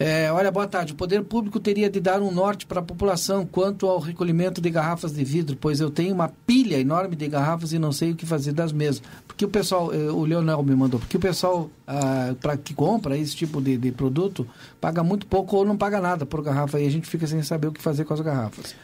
[0.00, 0.92] É, olha, boa tarde.
[0.92, 4.70] O poder público teria de dar um norte para a população quanto ao recolhimento de
[4.70, 8.14] garrafas de vidro, pois eu tenho uma pilha enorme de garrafas e não sei o
[8.14, 9.02] que fazer das mesmas.
[9.26, 13.18] Porque o pessoal, eh, o Leonel me mandou, porque o pessoal ah, para que compra
[13.18, 14.46] esse tipo de, de produto
[14.80, 17.66] paga muito pouco ou não paga nada por garrafa e a gente fica sem saber
[17.66, 18.76] o que fazer com as garrafas.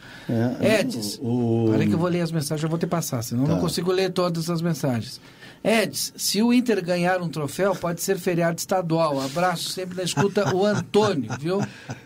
[0.59, 3.43] É, Edis, o- peraí que eu vou ler as mensagens, eu vou te passar, senão
[3.43, 3.61] eu não Tá.
[3.61, 5.21] consigo ler todas as mensagens.
[5.65, 9.19] Edis, se o Inter ganhar um troféu, pode ser feriado estadual.
[9.19, 11.59] Abraço sempre na escuta o Antônio, viu?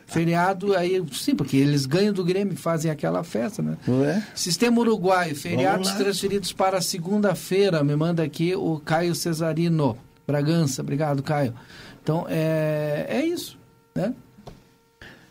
[0.08, 3.78] Feriado aí, sim, porque eles ganham do Grêmio, fazem aquela festa, né?
[3.86, 4.26] Ué?
[4.34, 7.84] Sistema Uruguai, feriados transferidos para segunda-feira.
[7.84, 10.82] Me manda aqui o Caio Cesarino, Bragança.
[10.82, 11.54] Obrigado, Caio.
[12.02, 13.60] Então, é, é isso,
[13.94, 14.14] né?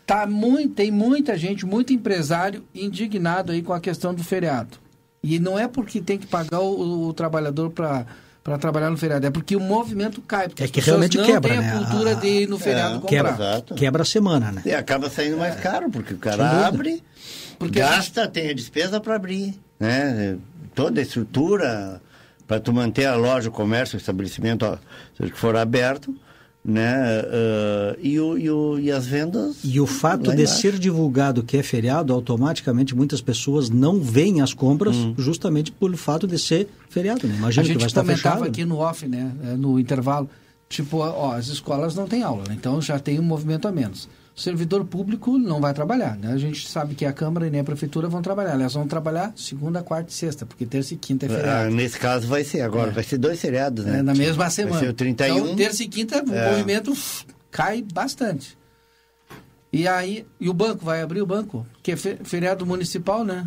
[0.05, 4.77] Tá muito, tem muita gente, muito empresário indignado aí com a questão do feriado.
[5.23, 8.05] E não é porque tem que pagar o, o trabalhador para
[8.41, 11.51] para trabalhar no feriado, é porque o movimento cai, porque É que realmente não quebra,
[11.51, 11.71] têm né?
[11.73, 13.35] a cultura de ir no feriado É, comprar.
[13.37, 14.61] Quebra, quebra a semana, né?
[14.65, 17.03] E acaba saindo mais caro, porque o cara abre,
[17.59, 19.53] Porque a gasta, tem a despesa para abrir.
[19.79, 20.37] né?
[20.73, 22.01] Toda a estrutura
[22.47, 24.77] para tu manter a loja, o comércio, o estabelecimento, ó,
[25.17, 26.15] seja que for aberto,
[26.69, 27.21] né?
[27.21, 29.57] Uh, e, o, e, o, e as vendas.
[29.63, 34.53] E o fato de ser divulgado que é feriado, automaticamente muitas pessoas não veem as
[34.53, 35.13] compras hum.
[35.17, 37.27] justamente pelo fato de ser feriado.
[37.27, 37.35] Né?
[37.37, 38.43] Imagina a gente que vai estar fechado.
[38.43, 39.31] aqui no off, né?
[39.57, 40.29] No intervalo.
[40.69, 42.55] Tipo, ó, as escolas não têm aula, né?
[42.57, 44.07] então já tem um movimento a menos.
[44.39, 46.15] O servidor público não vai trabalhar.
[46.15, 46.31] Né?
[46.31, 48.53] A gente sabe que a Câmara e nem a Prefeitura vão trabalhar.
[48.53, 51.67] Elas vão trabalhar segunda, quarta e sexta, porque terça e quinta é feriado.
[51.67, 52.93] Ah, nesse caso vai ser agora, é.
[52.93, 53.99] vai ser dois feriados, né?
[53.99, 54.77] É, na mesma semana.
[54.77, 55.37] Vai ser o 31.
[55.37, 56.51] Então, terça e quinta, o é.
[56.51, 56.93] movimento
[57.51, 58.57] cai bastante.
[59.73, 61.67] E aí, e o banco, vai abrir o banco?
[61.83, 63.45] Que é feriado municipal, né?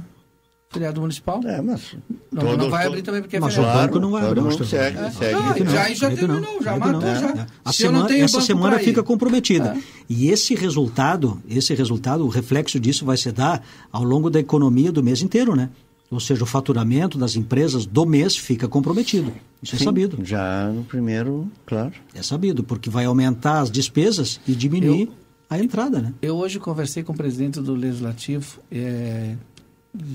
[0.72, 1.40] Feriado municipal.
[1.44, 1.94] É, mas.
[2.30, 3.62] Não, todo, não vai abrir também porque é feriado.
[3.62, 4.40] Mas o banco não vai abrir.
[4.40, 5.10] Não segue, é.
[5.10, 5.64] segue.
[5.64, 7.30] Não, já, já terminou, já matou, já.
[7.30, 7.46] É.
[7.64, 9.76] A semana, essa semana fica comprometida.
[9.76, 9.82] É.
[10.08, 13.62] E esse resultado, esse resultado, o reflexo disso vai se dar
[13.92, 15.68] ao longo da economia do mês inteiro, né?
[16.10, 19.32] Ou seja, o faturamento das empresas do mês fica comprometido.
[19.62, 20.18] Isso é Sim, é sabido.
[20.22, 21.92] Já no primeiro, claro.
[22.14, 25.14] É sabido, porque vai aumentar as despesas e diminuir eu,
[25.48, 26.12] a entrada, né?
[26.20, 29.36] Eu hoje conversei com o presidente do Legislativo, é,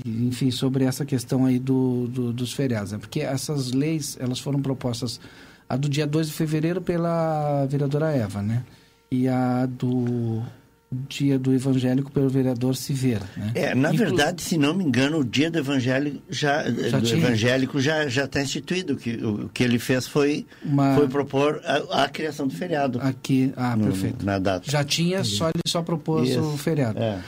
[0.04, 2.92] enfim, sobre essa questão aí do, do, dos feriados.
[2.92, 2.98] Né?
[2.98, 5.20] Porque essas leis, elas foram propostas,
[5.68, 8.64] a do dia 2 de fevereiro pela vereadora Eva, né?
[9.10, 10.42] E a do
[10.90, 13.24] dia do evangélico pelo vereador Silveira.
[13.36, 13.52] Né?
[13.54, 14.06] É, na Inclu...
[14.06, 17.18] verdade, se não me engano, o dia do evangélico já, já do tinha...
[17.18, 18.96] evangélico já já está instituído.
[18.96, 20.94] Que o que ele fez foi Uma...
[20.94, 22.98] foi propor a, a, criação do feriado.
[23.02, 24.24] Aqui, ah, no, perfeito.
[24.24, 24.70] Na data.
[24.70, 26.40] Já tinha, só ele só propôs Isso.
[26.40, 26.98] o feriado.
[26.98, 27.20] É.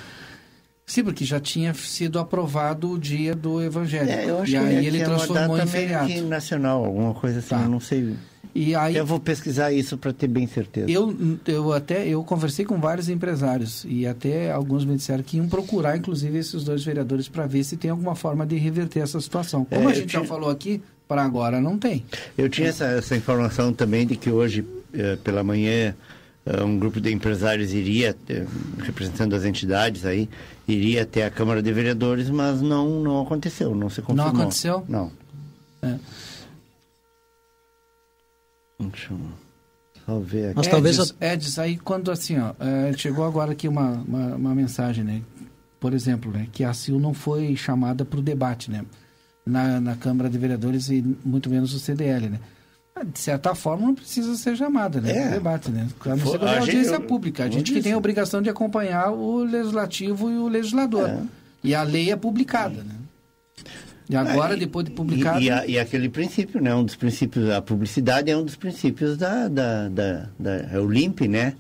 [0.91, 4.11] Sim, porque já tinha sido aprovado o dia do Evangelho.
[4.11, 6.23] É, eu acho e que aí ele transformou em feriado.
[6.27, 7.63] nacional, alguma coisa assim, tá.
[7.63, 8.17] eu não sei.
[8.53, 10.91] E aí, eu vou pesquisar isso para ter bem certeza.
[10.91, 11.17] Eu,
[11.47, 15.97] eu até eu conversei com vários empresários e até alguns me disseram que iam procurar,
[15.97, 19.65] inclusive, esses dois vereadores para ver se tem alguma forma de reverter essa situação.
[19.65, 20.23] Como é, a gente tinha...
[20.23, 22.05] já falou aqui, para agora não tem.
[22.37, 25.95] Eu tinha essa, essa informação também de que hoje, eh, pela manhã,
[26.65, 30.29] um grupo de empresários iria, uh, representando as entidades aí,
[30.67, 34.33] iria até a Câmara de Vereadores, mas não, não aconteceu, não se confirmou.
[34.33, 34.85] Não aconteceu?
[34.89, 35.13] Não.
[35.83, 35.97] É.
[38.79, 39.21] Deixa eu
[40.07, 40.57] só ver aqui.
[40.57, 40.99] Mas talvez...
[40.99, 45.23] Edis, Edis, aí quando assim, ó, é, chegou agora aqui uma, uma, uma, mensagem, né?
[45.79, 48.85] Por exemplo, né, que a CIL não foi chamada para o debate, né?
[49.45, 52.41] Na, na Câmara de Vereadores e muito menos o CDL, né?
[53.05, 55.13] De certa forma, não precisa ser chamada, né?
[55.13, 55.29] É.
[55.31, 55.89] Debate, né?
[56.01, 57.45] A não ser a audiência gente, pública.
[57.45, 61.09] A gente que tem a obrigação de acompanhar o legislativo e o legislador.
[61.09, 61.23] É.
[61.63, 62.95] E a lei é publicada, né?
[64.09, 65.41] E agora, é, e, depois de publicado...
[65.41, 66.75] E, e, a, e, aquele princípio, né?
[66.75, 67.49] Um dos princípios...
[67.51, 69.47] A publicidade é um dos princípios da...
[69.47, 71.55] da, da, da é o LIMP, né?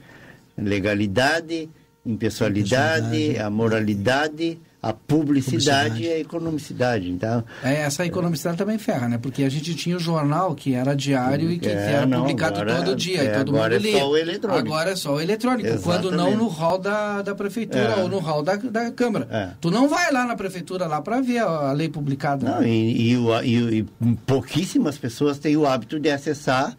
[0.58, 1.70] Legalidade,
[2.04, 3.38] impessoalidade.
[3.38, 7.10] a moralidade a publicidade, publicidade, e a economicidade.
[7.10, 9.18] Então, é, essa economicidade também ferra, né?
[9.18, 12.20] Porque a gente tinha o jornal que era diário e que, é, que era não,
[12.22, 13.96] publicado agora, todo dia, é, e todo agora mundo lia.
[13.96, 14.68] É só o eletrônico.
[14.68, 16.02] Agora é só o eletrônico, Exatamente.
[16.02, 18.02] quando não no hall da, da prefeitura é.
[18.02, 19.28] ou no hall da, da Câmara.
[19.30, 19.50] É.
[19.60, 22.48] Tu não vai lá na prefeitura lá para ver a, a, lei publicada.
[22.48, 26.74] Não, e, e, e, e, pouquíssimas pessoas têm o hábito de acessar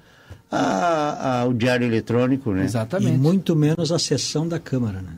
[0.50, 2.64] a, a, o diário eletrônico, né?
[2.64, 3.14] Exatamente.
[3.14, 5.14] E muito menos a sessão da Câmara, né?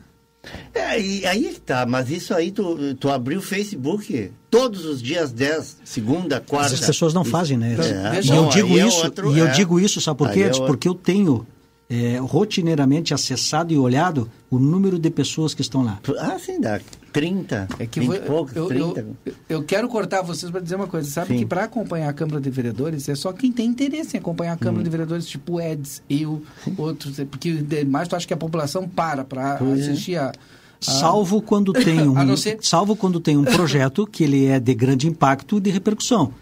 [0.74, 5.32] É, e aí está, mas isso aí tu, tu abriu o Facebook todos os dias
[5.32, 6.74] 10, segunda, quarta.
[6.74, 7.76] As pessoas não fazem, né?
[7.78, 9.50] É, e eu digo é isso, outro, e eu é.
[9.50, 10.42] digo isso, sabe por quê?
[10.42, 11.46] É Porque eu tenho
[11.88, 16.00] é, rotineiramente acessado e olhado o número de pessoas que estão lá.
[16.18, 16.80] Ah, sim, dá
[17.14, 19.00] 30, é que 20 vou, poucos, eu, 30.
[19.24, 21.08] Eu, eu, quero cortar vocês para dizer uma coisa.
[21.08, 21.38] Sabe sim.
[21.38, 24.56] que para acompanhar a Câmara de Vereadores é só quem tem interesse em acompanhar a
[24.56, 24.84] Câmara hum.
[24.84, 26.42] de Vereadores, tipo Eds, eu,
[26.76, 27.16] outros.
[27.30, 29.72] Porque mais tu acha que a população para para é.
[29.72, 30.32] assistir a
[30.80, 32.58] salvo quando tem um ser...
[32.60, 36.32] salvo quando tem um projeto que ele é de grande impacto e de repercussão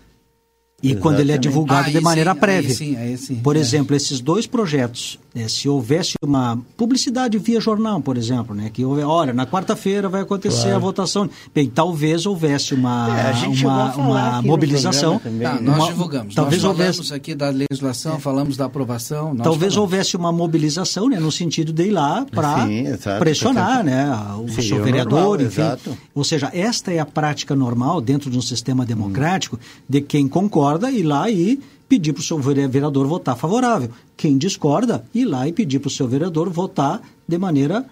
[0.83, 1.03] e Exatamente.
[1.03, 2.71] quando ele é divulgado ah, de maneira sim, prévia.
[2.71, 3.61] Aí sim, aí sim, por é.
[3.61, 8.85] exemplo, esses dois projetos, né, se houvesse uma publicidade via jornal, por exemplo, né, que
[8.85, 10.77] olha, na quarta-feira vai acontecer claro.
[10.77, 11.31] a votação.
[11.55, 15.21] Bem, talvez houvesse uma, é, uma, uma mobilização.
[15.21, 16.35] Tá, nós uma, divulgamos.
[16.35, 18.19] Talvez nós houvesse aqui da legislação, é.
[18.19, 19.37] falamos da aprovação.
[19.37, 19.77] talvez falamos.
[19.77, 22.67] houvesse uma mobilização, né, no sentido de ir lá para
[23.21, 25.61] pressionar, né, o sim, seu vereador, normal, enfim.
[25.61, 25.97] Exato.
[26.13, 29.83] Ou seja, esta é a prática normal dentro de um sistema democrático hum.
[29.89, 33.91] de quem concorda discorda, ir lá e pedir para o seu vereador votar favorável.
[34.17, 37.85] Quem discorda, ir lá e pedir para o seu vereador votar de maneira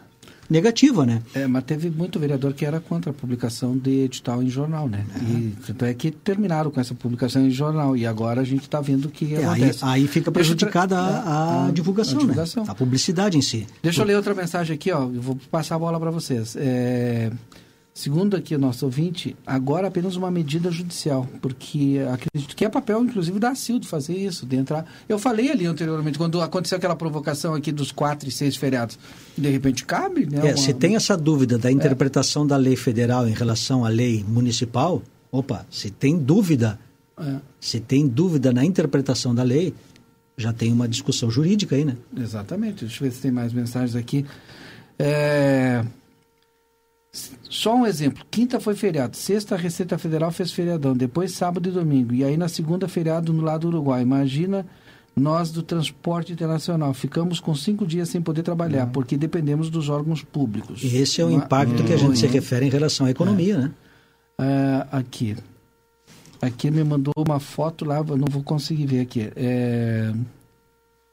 [0.49, 1.23] negativa, né?
[1.33, 5.05] É, mas teve muito vereador que era contra a publicação de edital em jornal, né?
[5.15, 5.19] É.
[5.19, 8.81] E tanto é que terminaram com essa publicação em jornal e agora a gente está
[8.81, 12.71] vendo que é, aí, aí, fica prejudicada a, a, a, divulgação, a, divulgação, né?
[12.71, 13.67] A publicidade em si.
[13.83, 15.03] Deixa eu ler outra mensagem aqui, ó.
[15.03, 16.57] Eu vou passar a bola para vocês.
[16.59, 17.31] É...
[18.01, 23.05] Segundo aqui o nosso ouvinte, agora apenas uma medida judicial, porque acredito que é papel,
[23.05, 24.87] inclusive, da CIL de fazer isso, de entrar.
[25.07, 28.99] Eu falei ali anteriormente, quando aconteceu aquela provocação aqui dos quatro e seis feriados,
[29.37, 30.39] de repente cabe, né?
[30.39, 30.57] É, uma...
[30.57, 32.47] Se tem essa dúvida da interpretação é.
[32.47, 36.79] da lei federal em relação à lei municipal, opa, se tem dúvida,
[37.19, 37.37] é.
[37.61, 39.75] se tem dúvida na interpretação da lei,
[40.39, 41.99] já tem uma discussão jurídica aí, né?
[42.17, 42.87] Exatamente.
[42.87, 44.25] Deixa eu ver se tem mais mensagens aqui.
[44.99, 45.85] É...
[47.13, 48.25] Só um exemplo.
[48.31, 49.17] Quinta foi feriado.
[49.17, 50.97] Sexta, a Receita Federal fez feriadão.
[50.97, 52.15] Depois, sábado e domingo.
[52.15, 54.03] E aí, na segunda, feriado no lado do Uruguai.
[54.03, 54.65] Imagina
[55.17, 56.95] nós do transporte internacional.
[56.95, 58.93] Ficamos com cinco dias sem poder trabalhar, uhum.
[58.93, 60.83] porque dependemos dos órgãos públicos.
[60.83, 63.59] E esse é o impacto que a gente se refere em relação à economia, é.
[63.59, 63.71] né?
[64.39, 65.37] É, aqui.
[66.41, 69.31] Aqui me mandou uma foto lá, não vou conseguir ver aqui.
[69.37, 70.13] É...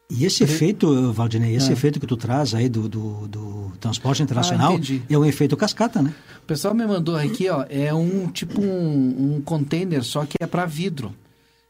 [0.10, 1.74] E esse efeito, Valdinei, esse é.
[1.74, 6.02] efeito que tu traz aí do, do, do transporte internacional ah, é um efeito cascata,
[6.02, 6.14] né?
[6.42, 10.48] O pessoal me mandou aqui, ó, é um tipo um, um container, só que é
[10.48, 11.14] para vidro.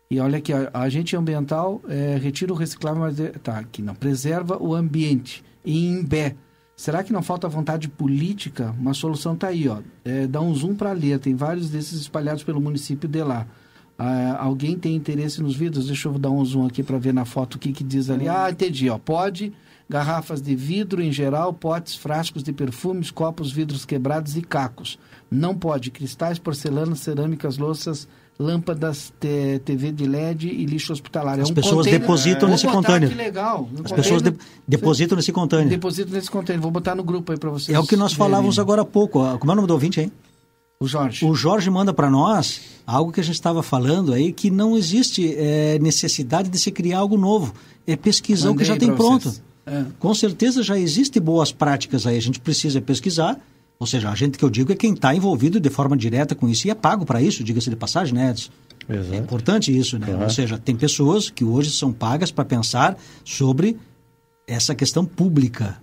[0.09, 3.95] E olha aqui, a agente ambiental é, retira o reciclável, mas é, tá aqui não,
[3.95, 5.43] preserva o ambiente.
[5.65, 6.35] Em Bé,
[6.75, 8.73] será que não falta vontade política?
[8.79, 9.79] Uma solução tá aí, ó.
[10.05, 13.47] É, dá um zoom para ler, tem vários desses espalhados pelo município de lá.
[13.97, 15.87] Ah, alguém tem interesse nos vidros?
[15.87, 18.29] Deixa eu dar um zoom aqui para ver na foto o que, que diz ali.
[18.29, 18.89] Ah, entendi.
[18.89, 18.97] Ó.
[18.99, 19.51] Pode,
[19.89, 24.99] garrafas de vidro em geral, potes, frascos de perfumes, copos, vidros quebrados e cacos.
[25.31, 28.07] Não pode cristais, porcelanas, cerâmicas, louças,
[28.39, 29.11] lâmpadas,
[29.65, 31.39] TV de LED e lixo hospitalar.
[31.39, 33.09] As é um pessoas container, depositam é, nesse container.
[33.09, 33.67] Que legal.
[33.83, 34.33] As pessoas de,
[34.67, 35.67] depositam nesse container.
[35.67, 36.61] Depositam nesse container.
[36.61, 37.75] Vou botar no grupo aí para vocês.
[37.75, 39.19] É o que nós falávamos agora há pouco.
[39.39, 40.11] Como é o nome do ouvinte aí?
[40.79, 41.25] O Jorge.
[41.25, 45.33] O Jorge manda para nós algo que a gente estava falando aí, que não existe
[45.35, 47.53] é, necessidade de se criar algo novo.
[47.85, 49.33] É pesquisar Mandei o que já tem pronto.
[49.65, 49.85] É.
[49.99, 52.15] Com certeza já existem boas práticas aí.
[52.15, 53.39] A gente precisa pesquisar.
[53.79, 56.49] Ou seja, a gente que eu digo é quem está envolvido de forma direta com
[56.49, 58.49] isso e é pago para isso, diga-se de passagem, né, Edson?
[58.89, 59.13] Exato.
[59.13, 60.07] É importante isso, né?
[60.15, 60.23] Uhum.
[60.23, 63.77] Ou seja, tem pessoas que hoje são pagas para pensar sobre
[64.47, 65.77] essa questão pública.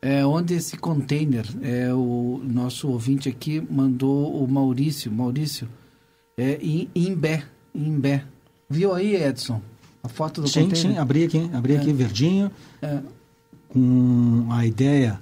[0.00, 5.68] É, onde esse container, é, o nosso ouvinte aqui mandou o Maurício, Maurício,
[6.36, 7.42] é, em Imbé,
[7.74, 8.24] Imbé.
[8.70, 9.60] Viu aí, Edson?
[10.02, 10.76] A foto do sim, container?
[10.76, 11.78] Sim, sim, abri aqui, abri é.
[11.78, 12.50] aqui verdinho,
[12.80, 13.00] é.
[13.68, 15.20] com a ideia,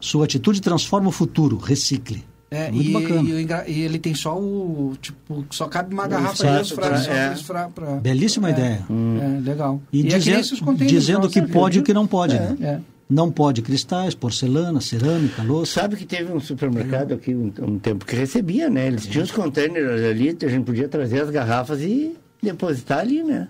[0.00, 2.24] sua atitude transforma o futuro, recicle.
[2.50, 3.30] É, Muito e, bacana.
[3.30, 4.94] E, e, ele tem só o.
[5.00, 6.44] Tipo, só cabe uma garrafa
[6.74, 7.34] pra, é.
[7.46, 8.86] pra, pra, Belíssima é, ideia.
[8.90, 9.18] Hum.
[9.18, 9.80] É, legal.
[9.90, 12.36] E, e dizendo, dizendo o que pode e o que não pode.
[12.36, 12.82] É, né?
[13.12, 15.82] Não pode cristais, porcelana, cerâmica, louça.
[15.82, 18.86] Sabe que teve um supermercado aqui um, um tempo que recebia, né?
[18.86, 23.48] Eles tinham os containers ali, a gente podia trazer as garrafas e depositar ali, né?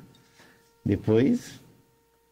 [0.85, 1.63] Depois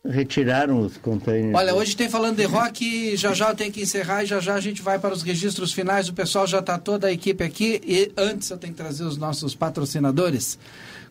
[0.04, 1.54] retiraram os containers.
[1.54, 4.60] Olha, hoje tem falando de rock, já já tem que encerrar e já já a
[4.60, 6.08] gente vai para os registros finais.
[6.08, 9.16] O pessoal já está toda a equipe aqui e antes eu tenho que trazer os
[9.16, 10.58] nossos patrocinadores.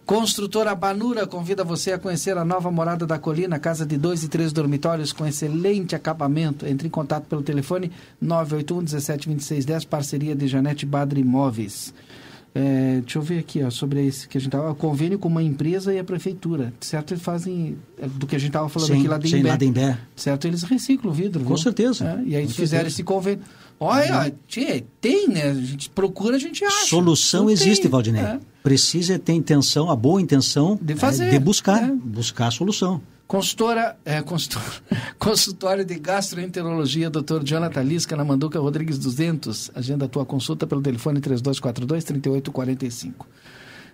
[0.10, 4.27] Construtora Banura convida você a conhecer a nova morada da colina, casa de dois e
[4.27, 6.65] três dormitórios com excelente acabamento.
[6.65, 11.94] Entre em contato pelo telefone 981 17 26 10, parceria de Janete Badre Imóveis.
[12.56, 14.73] É, deixa eu ver aqui, ó, sobre esse que a gente estava.
[14.73, 16.73] Convênio com uma empresa e a prefeitura.
[16.81, 17.14] Certo?
[17.14, 17.77] Eles fazem.
[18.02, 19.57] É, do que a gente estava falando sim, aqui lá de Imbé.
[19.64, 19.98] Imbé.
[20.15, 20.48] Certo?
[20.48, 21.41] Eles reciclam o vidro.
[21.41, 21.57] Com viu?
[21.57, 22.19] certeza.
[22.26, 23.44] É, e aí eles fizeram esse convênio.
[23.80, 24.31] Olha, uhum.
[24.48, 25.52] tchê, tem, né?
[25.52, 26.88] A gente procura, a gente acha.
[26.88, 27.91] Solução Não existe, tem.
[27.91, 28.23] Valdinei.
[28.23, 28.40] É.
[28.64, 31.91] Precisa ter intenção, a boa intenção de fazer, é, de buscar, é.
[31.91, 33.02] buscar a solução.
[33.26, 34.61] Consultora, é, consultor,
[35.19, 37.44] consultório de gastroenterologia, Dr.
[37.44, 39.72] Jonathan Lisca, na Manduca Rodrigues 200.
[39.76, 43.14] Agenda tua consulta pelo telefone 3242-3845.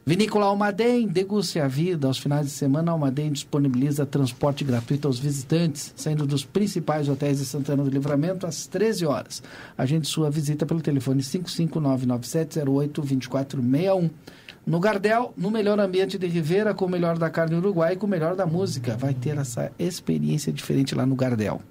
[0.08, 2.06] Vinícola Almaden, deguste a vida.
[2.06, 7.46] Aos finais de semana, Almaden disponibiliza transporte gratuito aos visitantes, saindo dos principais hotéis de
[7.46, 9.42] Santana do Livramento às 13 horas.
[9.76, 14.12] Agende sua visita pelo telefone 55997082461.
[14.66, 18.08] No Gardel, no melhor ambiente de Rivera, com o melhor da carne uruguai e com
[18.08, 18.98] o melhor da música.
[18.98, 21.62] Vai ter essa experiência diferente lá no Gardel.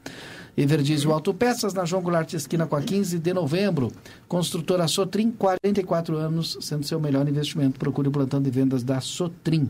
[0.56, 3.90] Everdiesel Autopeças, na João Goulart, esquina com a 15 de novembro.
[4.28, 7.80] Construtora Sotrim, 44 anos, sendo seu melhor investimento.
[7.80, 9.68] Procure o plantão de vendas da Sotrim.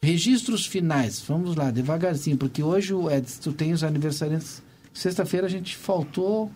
[0.00, 4.62] Registros finais, vamos lá, devagarzinho, porque hoje, Edson, tu tem os aniversariantes.
[4.94, 6.50] Sexta-feira a gente faltou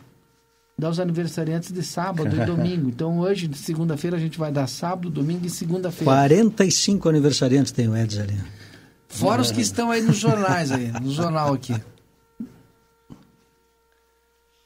[0.77, 2.89] dar os aniversariantes de sábado e domingo.
[2.89, 6.05] Então hoje, segunda-feira, a gente vai dar sábado, domingo e segunda-feira.
[6.05, 8.41] 45 aniversariantes tem o Edson ali.
[9.09, 11.75] Fora os que estão aí nos jornais, aí, no jornal aqui.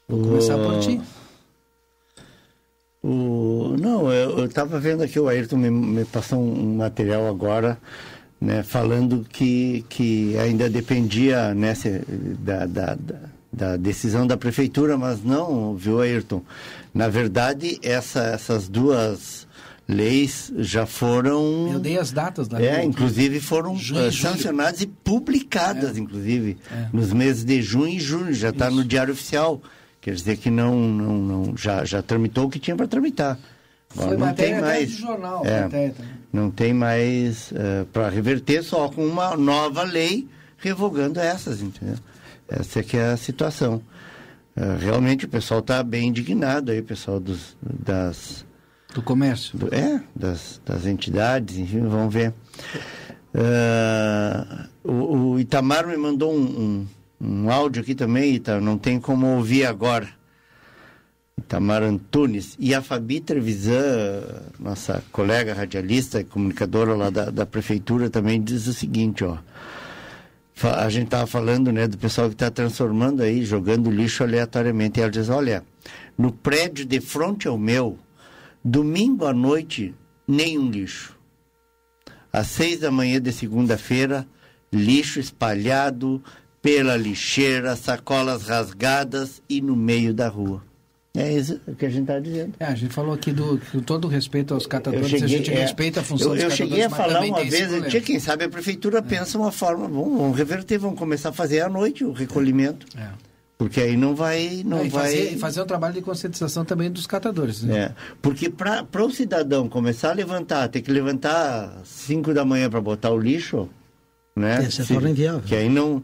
[0.07, 0.99] Vou começar por ti.
[3.01, 7.77] O, não, eu estava vendo aqui, o Ayrton me, me passou um material agora,
[8.41, 11.73] né, falando que, que ainda dependia né,
[12.39, 13.19] da, da, da,
[13.51, 16.41] da decisão da prefeitura, mas não, viu, Ayrton?
[16.93, 19.47] Na verdade, essa, essas duas
[19.87, 21.71] leis já foram.
[21.73, 22.85] Eu dei as datas da É, lei.
[22.85, 24.31] inclusive foram Junho, eh, julho.
[24.33, 25.99] sancionadas e publicadas, É.
[25.99, 26.87] inclusive, É.
[26.93, 28.33] nos meses de junho e julho.
[28.33, 29.61] Já está no Diário Oficial.
[29.99, 33.37] Quer dizer que não, não, não já, já tramitou o que tinha para tramitar.
[33.89, 34.91] Foi não matéria tem mais.
[34.91, 35.43] jornal.
[35.45, 35.61] É.
[35.63, 35.95] matéria.
[36.31, 37.51] Não tem mais
[37.91, 40.27] para reverter, só com uma nova lei
[40.59, 41.95] revogando essas, entendeu?
[42.49, 43.81] Essa é que é a situação.
[44.55, 48.45] Eh, realmente o pessoal está bem indignado aí, o pessoal dos, das...
[48.93, 49.57] Do comércio.
[49.57, 52.33] do- é, das, das entidades, enfim, vamos ver.
[53.33, 54.45] Eh,
[54.83, 54.91] o,
[55.33, 56.87] o Itamar me mandou um,
[57.21, 60.07] um, um áudio aqui também, Ita, não tem como ouvir agora.
[61.37, 62.55] Itamar Antunes.
[62.59, 64.23] E a Fabi Trevisan,
[64.59, 69.37] nossa colega radialista e comunicadora lá da, da prefeitura, também diz o seguinte, ó.
[70.61, 74.99] A gente estava falando, né, do pessoal que está transformando aí, jogando lixo aleatoriamente.
[74.99, 75.63] E ela diz, olha,
[76.17, 77.97] no prédio de frente ao meu,
[78.63, 79.95] domingo à noite,
[80.27, 81.17] nenhum lixo.
[82.31, 84.27] Às seis da manhã de segunda-feira,
[84.71, 86.21] lixo espalhado
[86.61, 90.68] pela lixeira, sacolas rasgadas e no meio da rua.
[91.15, 92.53] É isso que a gente está dizendo.
[92.59, 95.61] É, a gente falou aqui do com todo o respeito aos catadores, a gente é,
[95.61, 98.45] respeita a função eu, dos eu catadores, cheguei a falar uma vez, tinha, quem sabe
[98.45, 102.11] a prefeitura pensa uma forma, vamos, vamos reverter, vamos começar a fazer à noite o
[102.11, 102.85] recolhimento.
[102.95, 103.09] É.
[103.59, 104.63] Porque aí não vai.
[104.63, 107.61] Não Não, e, vai fazer, fazer um trabalho de conscientização também dos catadores.
[107.61, 107.77] Né?
[107.77, 107.91] É,
[108.21, 112.79] porque para o cidadão começar a levantar, ter que levantar às 5 da manhã para
[112.79, 113.67] botar o lixo,
[114.33, 114.63] né?
[114.63, 115.41] É, se torna inviável.
[115.41, 116.01] Que aí não.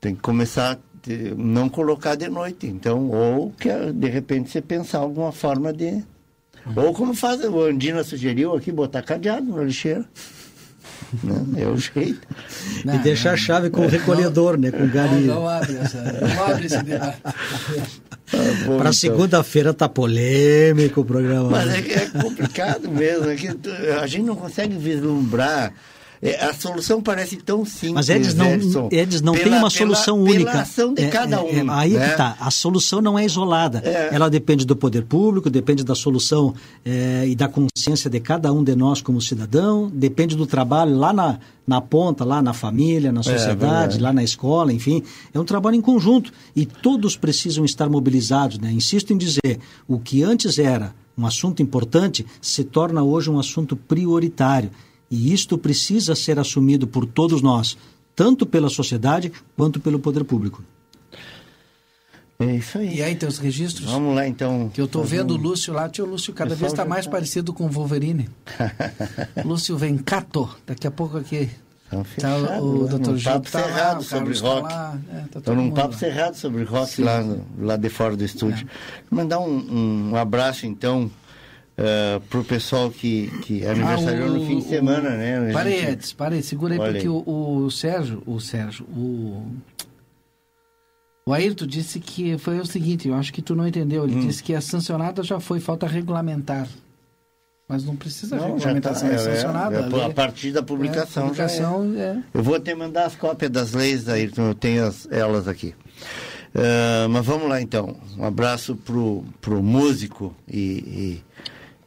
[0.00, 2.66] Tem que começar te- não colocar de noite.
[2.66, 6.02] Então, ou que de repente você pensar alguma forma de.
[6.76, 10.04] Ou como faz, o Andina sugeriu aqui, botar cadeado na lixeira.
[11.22, 11.62] Né?
[11.62, 12.26] É o jeito.
[12.86, 14.70] e deixar a chave com o recolhedor, né?
[14.70, 15.26] Com o Não, galinho.
[15.26, 17.18] não abre essa, não abre esse debate.
[18.64, 18.92] bom, Para então.
[18.94, 21.50] segunda-feira tá polêmico o programa.
[21.50, 23.70] Mas é, que é complicado mesmo, é que tu-
[24.00, 25.74] a gente não consegue vislumbrar.
[26.24, 27.92] É, a solução parece tão simples.
[27.94, 30.60] Mas eles não, Edson, eles não pela- têm uma pela- solução pela única.
[30.60, 31.70] ação de É, cada é, um.
[31.70, 32.08] é, aí é né?
[32.10, 32.36] que tá.
[32.38, 33.80] A solução não é isolada.
[33.80, 36.54] Ela depende do poder público, depende da solução
[36.84, 41.12] é, e da consciência de cada um de nós como cidadão, depende do trabalho lá
[41.12, 43.98] na, na ponta, lá na família, na sociedade, verdade.
[44.00, 45.02] lá na escola, enfim.
[45.34, 48.60] É um trabalho em conjunto e todos precisam estar mobilizados.
[48.60, 48.70] Né?
[48.70, 49.58] Insisto em dizer,
[49.88, 54.70] o que antes era um assunto importante se torna hoje um assunto prioritário.
[55.12, 57.76] E isto precisa ser assumido por todos nós,
[58.16, 60.64] tanto pela sociedade quanto pelo poder público.
[62.38, 62.96] É isso aí.
[62.96, 63.90] E aí tem os registros?
[63.90, 64.68] Vamos lá então.
[64.72, 67.04] Que eu tô Fazer vendo o um- Lúcio lá, tio Lúcio cada vez está mais
[67.04, 68.28] tá- parecido com o Wolverine.
[69.44, 71.50] Lúcio Vencato, daqui a pouco aqui.
[71.84, 72.88] Estão Tá, fechados, o né?
[72.98, 73.06] Dr.
[73.10, 74.62] Num Gil papo tá lá, cerrado o sobre Carlos tá rock.
[74.62, 75.98] lá, é, tá Estou todo num papo lá.
[75.98, 77.02] cerrado sobre rock Sim.
[77.04, 78.66] lá, lá de fora do estúdio.
[79.10, 81.10] Mandar um, um abraço então
[82.28, 85.52] para o pessoal que, que aniversariou Ah, o- no fim de semana, o- né?
[85.52, 87.08] Parei, gente- Edson, parei, segura aí, Olha porque aí.
[87.08, 89.46] o, o Sérgio, o Sérgio, o.
[91.24, 94.02] O Ayrton disse que foi o seguinte, eu acho que tu não entendeu.
[94.02, 94.06] Hum.
[94.08, 96.66] Ele disse que a sancionada já foi falta regulamentar.
[97.68, 99.76] Mas não precisa Não, regulamentação, tá, é, é, sancionada.
[99.76, 100.00] é, ali.
[100.02, 102.18] a partir da publicação, É, publicação é.
[102.34, 105.74] Eu vou te mandar as cópias das leis, Ayrton, eu tenho as- elas aqui.
[106.54, 107.96] Ah, mas vamos lá então.
[108.18, 111.22] Um abraço pro, pro músico e, e,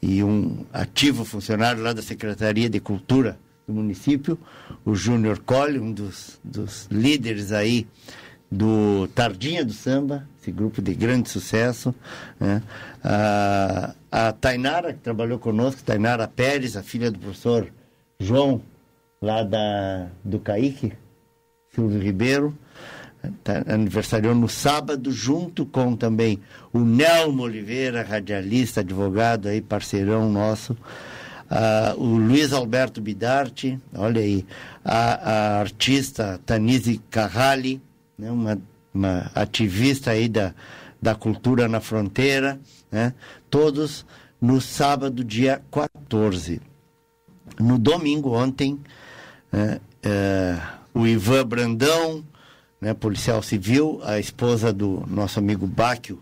[0.07, 4.37] e um ativo funcionário lá da Secretaria de Cultura do município,
[4.85, 7.87] o Júnior Colli, um dos, dos líderes aí
[8.51, 11.93] do Tardinha do Samba, esse grupo de grande sucesso.
[12.39, 12.61] né?
[13.03, 17.67] A, a Tainara, que trabalhou conosco, Tainara Pérez, a filha do professor
[18.19, 18.61] João,
[19.19, 20.93] lá da, do Caíque,
[21.73, 22.55] Silvio Ribeiro,
[23.43, 26.39] tá, aniversariou no sábado, junto com também
[26.71, 30.75] o Nelmo Oliveira, radialista, advogado aí, parceirão nosso,
[31.49, 34.45] ah, o Luiz Alberto Bidarte, olha aí,
[34.83, 37.81] a, a artista Tanise Carrali,
[38.17, 38.61] né, uma,
[38.93, 40.53] uma ativista aí da,
[41.01, 42.59] da cultura na fronteira,
[42.91, 43.13] né,
[43.49, 44.05] todos
[44.41, 46.61] no sábado, dia 14.
[47.59, 48.79] No domingo, ontem,
[49.51, 50.57] né, eh,
[50.93, 52.23] o Ivan Brandão,
[52.79, 56.21] né, policial civil, a esposa do nosso amigo Báquio,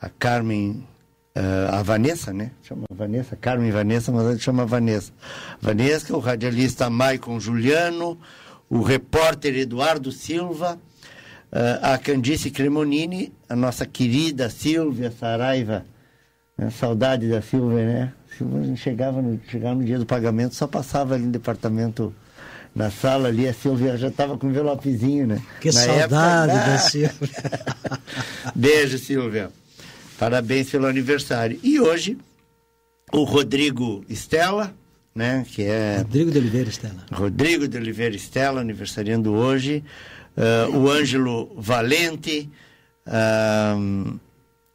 [0.00, 0.86] a Carmen,
[1.34, 2.50] eh, a Vanessa, né?
[2.62, 5.12] Chama Vanessa, Carmen Vanessa, mas ele chama Vanessa.
[5.60, 8.18] Vanessa, o radialista Maicon Juliano,
[8.68, 10.78] o repórter Eduardo Silva,
[11.52, 15.86] eh, a Candice Cremonini, a nossa querida Silvia Saraiva,
[16.58, 16.70] né?
[16.70, 18.12] saudade da Silvia, né?
[18.36, 22.14] Silvia chegava no, chegava no dia do pagamento, só passava ali no departamento
[22.74, 25.42] na sala ali, a Silvia já estava com um envelopezinho, né?
[25.60, 27.14] Que na saudade época, da ah, Silvia.
[28.54, 29.50] Beijo, Silvia.
[30.18, 31.58] Parabéns pelo aniversário.
[31.62, 32.16] E hoje,
[33.12, 34.74] o Rodrigo Estela,
[35.14, 35.44] né?
[35.50, 35.98] Que é.
[35.98, 37.06] Rodrigo de Oliveira Estela.
[37.12, 39.84] Rodrigo de Oliveira Estela, aniversariando hoje.
[40.36, 42.48] Uh, o Ângelo Valente.
[43.06, 44.18] Uh,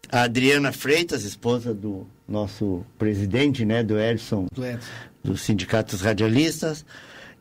[0.10, 3.82] a Adriana Freitas, esposa do nosso presidente, né?
[3.84, 4.48] Do Edson.
[4.54, 4.88] Do Edson.
[5.24, 6.86] Dos sindicatos radialistas.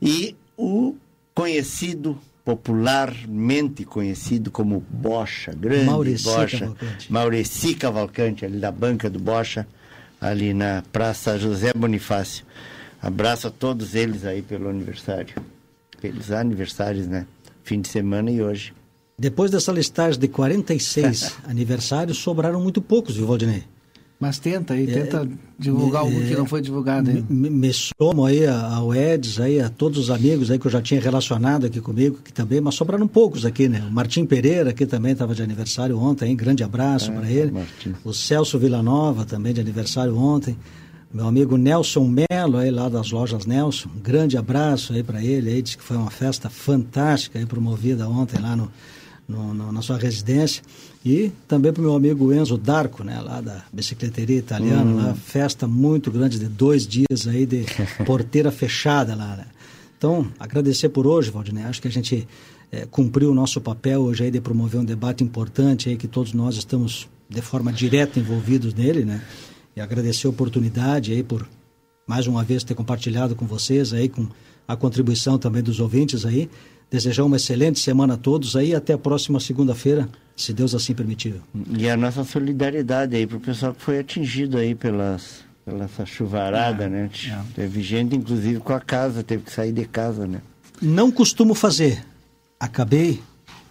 [0.00, 0.96] E o
[1.34, 7.12] conhecido popularmente conhecido como Bocha, grande Maurici Bocha, Cavalcante.
[7.12, 9.66] Maurici Cavalcante, ali da banca do Bocha,
[10.20, 12.44] ali na Praça José Bonifácio.
[13.02, 15.34] Abraço a todos eles aí pelo aniversário.
[16.00, 17.26] Pelos aniversários, né?
[17.64, 18.72] Fim de semana e hoje.
[19.18, 23.64] Depois dessa listagem de 46 aniversários, sobraram muito poucos, viu, Valdinei?
[24.18, 25.28] Mas tenta aí, tenta
[25.58, 27.26] divulgar algo que não foi divulgado ainda.
[27.28, 30.80] Me, me somo aí ao Eds, aí, a todos os amigos aí que eu já
[30.80, 33.84] tinha relacionado aqui comigo, que também, mas sobraram poucos aqui, né?
[33.86, 36.36] O Martim Pereira, que também estava de aniversário ontem, hein?
[36.36, 37.50] grande abraço É, para ele.
[37.50, 37.94] Martim.
[38.02, 40.56] O Celso Villanova, também de aniversário ontem.
[41.12, 45.50] Meu amigo Nelson Melo, aí lá das lojas Nelson, um grande abraço aí para ele,
[45.50, 48.70] aí disse que foi uma festa fantástica aí promovida ontem lá no,
[49.28, 50.62] no- no- na sua residência.
[51.08, 54.96] E também para o meu amigo Enzo Darco, né, lá da bicicleteria italiana, Hum.
[54.96, 57.64] lá, festa muito grande de dois dias aí de
[58.04, 59.46] porteira fechada lá, né?
[59.96, 61.62] Então, agradecer por hoje, Valdinei.
[61.62, 62.26] Acho que a gente
[62.72, 66.32] eh, cumpriu o nosso papel hoje aí de promover um debate importante aí que todos
[66.32, 69.22] nós estamos de forma direta envolvidos nele, né?
[69.76, 71.46] E agradecer a oportunidade aí por
[72.04, 74.26] mais uma vez ter compartilhado com vocês aí com
[74.66, 76.50] a contribuição também dos ouvintes aí.
[76.90, 81.34] Desejar uma excelente semana a todos aí até a próxima segunda-feira, se Deus assim permitir.
[81.76, 86.84] E a nossa solidariedade aí pro pessoal que foi atingido aí pelas, pela essa chuvarada,
[86.84, 87.10] É, né?
[87.54, 90.40] Teve gente, inclusive, com a casa, teve que sair de casa, né?
[90.80, 92.04] Não costumo fazer.
[92.60, 93.20] Acabei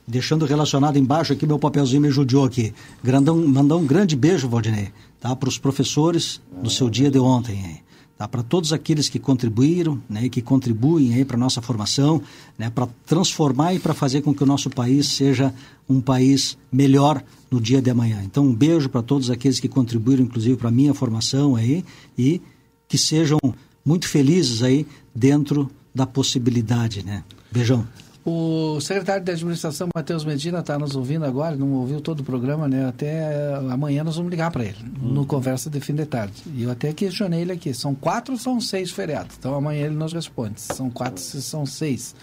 [0.07, 2.73] deixando relacionado embaixo aqui, meu papelzinho me judiou aqui.
[3.03, 4.89] Grandão, mandar um grande beijo, Valdinei,
[5.19, 5.35] tá?
[5.35, 7.55] para os professores do seu dia de ontem.
[7.55, 7.81] hein?
[8.17, 8.27] Tá?
[8.27, 10.25] Para todos aqueles que contribuíram né?
[10.25, 12.21] e que contribuem para a nossa formação,
[12.57, 12.69] né?
[12.69, 15.53] para transformar e para fazer com que o nosso país seja
[15.87, 17.21] um país melhor
[17.51, 18.21] no dia de amanhã.
[18.23, 21.83] Então, um beijo para todos aqueles que contribuíram, inclusive, para a minha formação aí
[22.17, 22.41] e
[22.87, 23.39] que sejam
[23.83, 27.23] muito felizes aí dentro da possibilidade, né?
[27.51, 27.87] Beijão.
[28.27, 32.67] O secretário de administração, Matheus Medina, está nos ouvindo agora, não ouviu todo o programa,
[32.67, 32.87] né?
[32.87, 36.41] Até eh, amanhã nós vamos ligar para ele, no Conversa de Fim de Tarde.
[36.55, 39.35] E eu até questionei ele aqui, são quatro ou são seis feriados?
[39.37, 42.15] Então amanhã ele nos responde, são quatro se são seis.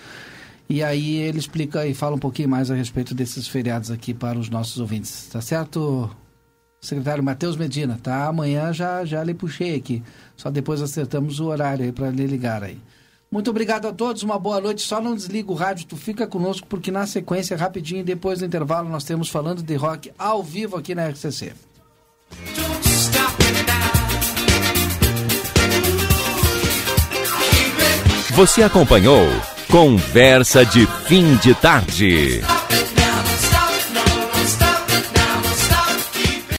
[0.68, 4.36] E aí ele explica e fala um pouquinho mais a respeito desses feriados aqui para
[4.36, 5.28] os nossos ouvintes.
[5.30, 6.10] Tá certo,
[6.80, 7.96] secretário Matheus Medina?
[8.02, 10.02] Tá, amanhã já, já lhe puxei aqui.
[10.36, 12.80] Só depois acertamos o horário aí para lhe ligar aí.
[13.32, 14.82] Muito obrigado a todos, uma boa noite.
[14.82, 18.90] Só não desliga o rádio, tu fica conosco, porque na sequência, rapidinho, depois do intervalo,
[18.90, 21.54] nós temos falando de rock ao vivo aqui na RCC.
[28.32, 29.26] Você acompanhou
[29.70, 32.42] Conversa de Fim de Tarde.